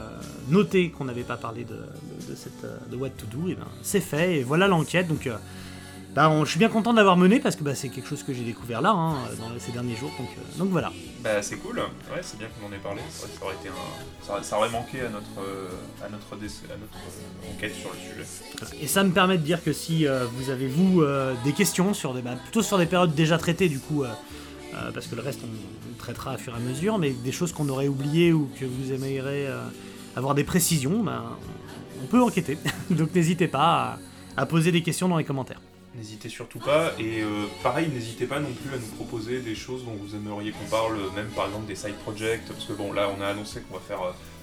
noté 0.50 0.90
qu'on 0.90 1.06
n'avait 1.06 1.24
pas 1.24 1.38
parlé 1.38 1.64
de, 1.66 1.74
de- 1.76 2.32
de 2.32 2.36
cette 2.36 2.64
euh, 2.64 2.78
de 2.90 2.96
What 2.96 3.10
to 3.10 3.26
Do. 3.28 3.50
Et 3.50 3.56
ben, 3.56 3.66
c'est 3.84 4.00
fait 4.02 4.40
et 4.40 4.44
voilà 4.44 4.68
l'enquête. 4.68 5.08
Donc, 5.08 5.30
bah, 6.16 6.30
on- 6.30 6.44
je 6.46 6.50
suis 6.50 6.60
bien 6.60 6.70
content 6.70 6.92
de 6.94 6.98
l'avoir 6.98 7.16
mené 7.18 7.40
parce 7.40 7.56
que 7.56 7.64
bah, 7.64 7.76
c'est 7.76 7.90
quelque 7.90 8.08
chose 8.08 8.24
que 8.24 8.34
j'ai 8.34 8.44
découvert 8.44 8.82
là 8.82 8.90
hein, 8.92 9.16
dans 9.40 9.52
ces 9.60 9.72
derniers 9.72 9.96
jours. 9.96 10.12
Donc, 10.18 10.30
euh, 10.38 10.58
donc 10.58 10.70
voilà. 10.70 10.92
Bah, 11.24 11.42
c'est 11.44 11.58
cool. 11.58 11.78
Ouais, 11.80 12.20
c'est 12.22 12.40
bien 12.40 12.48
qu'on 12.48 12.68
en 12.68 12.72
ait 12.74 12.78
parlé. 12.82 13.02
Ça 13.10 13.28
aurait 13.46 13.56
été 13.56 13.70
un. 13.70 14.26
Ça 14.26 14.34
aurait, 14.34 14.44
ça 14.44 14.58
aurait 14.58 14.70
manqué 14.70 15.02
à 15.02 15.10
notre, 15.10 15.28
à 16.04 16.10
notre, 16.10 16.36
dé- 16.38 16.48
à 16.74 16.78
notre 16.78 17.54
enquête 17.56 17.76
sur 17.76 17.92
le 17.92 18.24
sujet. 18.24 18.82
Et 18.82 18.88
ça 18.88 19.04
me 19.04 19.12
permet 19.12 19.38
de 19.38 19.44
dire 19.44 19.64
que 19.64 19.74
si 19.74 20.08
euh, 20.08 20.26
vous 20.38 20.50
avez 20.50 20.68
vous 20.68 21.02
euh, 21.02 21.34
des 21.44 21.52
questions 21.54 21.94
sur 21.94 22.14
des 22.14 22.22
bah, 22.22 22.32
plutôt 22.42 22.64
sur 22.64 22.78
des 22.78 22.86
périodes 22.88 23.14
déjà 23.14 23.38
traitées 23.38 23.70
du 23.70 23.80
coup 23.80 24.04
euh, 24.74 24.92
parce 24.92 25.08
que 25.08 25.16
le 25.16 25.22
reste 25.22 25.42
on, 25.44 25.98
traitera 25.98 26.32
à 26.32 26.38
fur 26.38 26.54
et 26.54 26.56
à 26.56 26.60
mesure 26.60 26.98
mais 26.98 27.12
des 27.12 27.32
choses 27.32 27.54
qu'on 27.54 27.70
aurait 27.70 27.88
oubliées 27.88 28.34
ou 28.34 28.50
que 28.60 28.66
vous 28.66 28.92
aimeriez 28.92 29.48
euh, 29.48 29.62
avoir 30.16 30.34
des 30.34 30.44
précisions 30.44 31.04
ben, 31.04 31.24
on 32.04 32.08
peut 32.08 32.22
enquêter. 32.22 32.58
Donc 32.90 33.14
n'hésitez 33.14 33.48
pas 33.48 34.00
à, 34.36 34.46
poser 34.46 34.72
des 34.72 34.82
questions 34.82 35.08
dans 35.08 35.18
les 35.18 35.24
commentaires. 35.24 35.62
N'hésitez 35.96 36.30
surtout 36.30 36.60
pas, 36.60 36.94
et 36.98 37.22
euh, 37.22 37.48
pareil, 37.62 37.90
n'hésitez 37.94 38.26
pas 38.26 38.40
non 38.40 38.50
plus 38.54 38.74
à 38.74 38.78
nous 38.80 38.88
proposer 38.96 39.42
des 39.42 39.56
choses 39.56 39.84
dont 39.84 39.94
vous 40.02 40.16
aimeriez 40.16 40.52
qu'on 40.52 40.70
parle, 40.70 40.98
même 41.16 41.28
par 41.36 41.48
exemple 41.48 41.68
des 41.68 41.76
side 41.76 41.96
projects, 42.04 42.42
parce 42.48 42.64
que 42.64 42.74
bon, 42.74 42.94
là 42.94 43.10
on 43.16 43.22
a 43.22 43.28
annoncé 43.28 43.60
qu'on 43.62 43.74
va 43.74 43.82
faire 43.82 44.00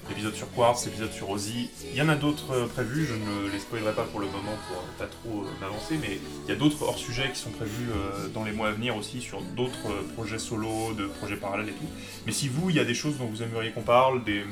l'épisode 0.08 0.34
sur 0.34 0.50
Quartz, 0.52 0.86
l'épisode 0.86 1.12
sur 1.12 1.30
Ozzy. 1.30 1.70
Il 1.90 1.96
y 1.96 2.02
en 2.02 2.08
a 2.08 2.14
d'autres 2.14 2.52
euh, 2.52 2.66
prévus, 2.66 3.06
je 3.06 3.14
ne 3.14 3.50
les 3.50 3.58
spoilerai 3.58 3.92
pas 3.92 4.04
pour 4.04 4.20
le 4.20 4.26
moment 4.26 4.56
pour 4.68 4.82
pas 4.98 5.06
trop 5.06 5.42
euh, 5.42 5.60
m'avancer, 5.60 5.98
mais 6.00 6.18
il 6.44 6.48
y 6.48 6.52
a 6.52 6.56
d'autres 6.56 6.82
hors-sujets 6.82 7.30
qui 7.32 7.38
sont 7.38 7.50
prévus 7.50 7.90
euh, 7.90 8.28
dans 8.28 8.44
les 8.44 8.52
mois 8.52 8.68
à 8.68 8.72
venir 8.72 8.96
aussi 8.96 9.20
sur 9.20 9.40
d'autres 9.56 10.04
projets 10.14 10.38
solo, 10.38 10.94
de 10.94 11.06
projets 11.06 11.36
parallèles 11.36 11.68
et 11.68 11.72
tout. 11.72 11.88
Mais 12.26 12.32
si 12.32 12.48
vous, 12.48 12.70
il 12.70 12.76
y 12.76 12.80
a 12.80 12.84
des 12.84 12.94
choses 12.94 13.18
dont 13.18 13.26
vous 13.26 13.42
aimeriez 13.42 13.70
qu'on 13.72 13.82
parle, 13.82 14.24
des 14.24 14.44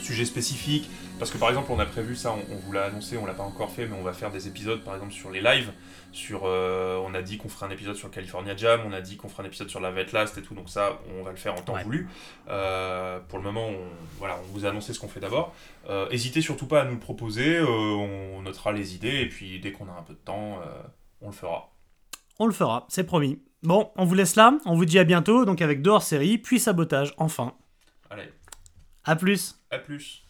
sujets 0.00 0.24
spécifiques, 0.24 0.88
parce 1.18 1.30
que 1.30 1.38
par 1.38 1.48
exemple 1.48 1.70
on 1.72 1.78
a 1.78 1.86
prévu 1.86 2.14
ça, 2.16 2.32
on, 2.32 2.54
on 2.54 2.56
vous 2.56 2.72
l'a 2.72 2.84
annoncé, 2.84 3.16
on 3.16 3.26
l'a 3.26 3.34
pas 3.34 3.42
encore 3.42 3.70
fait, 3.70 3.86
mais 3.86 3.96
on 3.98 4.02
va 4.02 4.12
faire 4.12 4.30
des 4.30 4.48
épisodes 4.48 4.82
par 4.84 4.94
exemple 4.94 5.12
sur 5.12 5.30
les 5.30 5.40
lives, 5.40 5.70
sur, 6.12 6.42
euh, 6.44 6.96
on 7.04 7.12
a 7.14 7.20
dit 7.22 7.36
qu'on 7.36 7.48
ferait 7.48 7.66
un 7.66 7.70
épisode 7.70 7.96
sur 7.96 8.10
California 8.10 8.56
Jam, 8.56 8.80
on 8.86 8.92
a 8.92 9.00
dit 9.00 9.16
qu'on 9.16 9.28
ferait 9.28 9.42
un 9.42 9.46
épisode 9.46 9.68
sur 9.68 9.80
la 9.80 9.90
Vet 9.90 10.06
Last 10.12 10.38
et 10.38 10.42
tout, 10.42 10.54
donc 10.54 10.68
ça 10.70 10.98
on 11.18 11.22
va 11.22 11.30
le 11.30 11.36
faire 11.36 11.54
en 11.54 11.60
temps 11.60 11.74
Ouais. 11.74 11.84
voulu. 11.84 12.08
Euh, 12.48 13.18
pour 13.28 13.38
le 13.38 13.44
moment, 13.44 13.68
on, 13.68 13.78
voilà, 14.18 14.38
on 14.42 14.52
vous 14.52 14.64
a 14.64 14.70
annoncé 14.70 14.92
ce 14.94 14.98
qu'on 15.00 15.08
fait 15.08 15.20
d'abord. 15.20 15.54
Euh, 15.90 16.06
hésitez 16.10 16.40
surtout 16.40 16.66
pas 16.66 16.82
à 16.82 16.84
nous 16.84 16.94
le 16.94 17.00
proposer, 17.00 17.56
euh, 17.58 17.66
on 17.68 18.42
notera 18.42 18.72
les 18.72 18.94
idées 18.94 19.20
et 19.20 19.28
puis 19.28 19.60
dès 19.60 19.72
qu'on 19.72 19.86
a 19.88 19.92
un 19.98 20.02
peu 20.02 20.14
de 20.14 20.18
temps, 20.18 20.60
on 21.20 21.26
le 21.26 21.32
fera. 21.32 21.72
on 22.38 22.46
le 22.46 22.52
fera 22.52 22.84
c'est 22.88 23.04
promis 23.04 23.40
bon 23.62 23.90
on 23.96 24.04
vous 24.04 24.14
laisse 24.14 24.36
là 24.36 24.52
on 24.66 24.74
vous 24.76 24.84
dit 24.84 24.98
à 24.98 25.04
bientôt 25.04 25.44
donc 25.46 25.62
avec 25.62 25.80
deux 25.82 25.90
hors 25.90 26.02
série 26.02 26.36
puis 26.38 26.60
sabotage 26.60 27.14
enfin 27.16 27.54
À 29.06 29.16
plus. 29.16 29.54
À 29.70 29.78
plus 29.78 30.25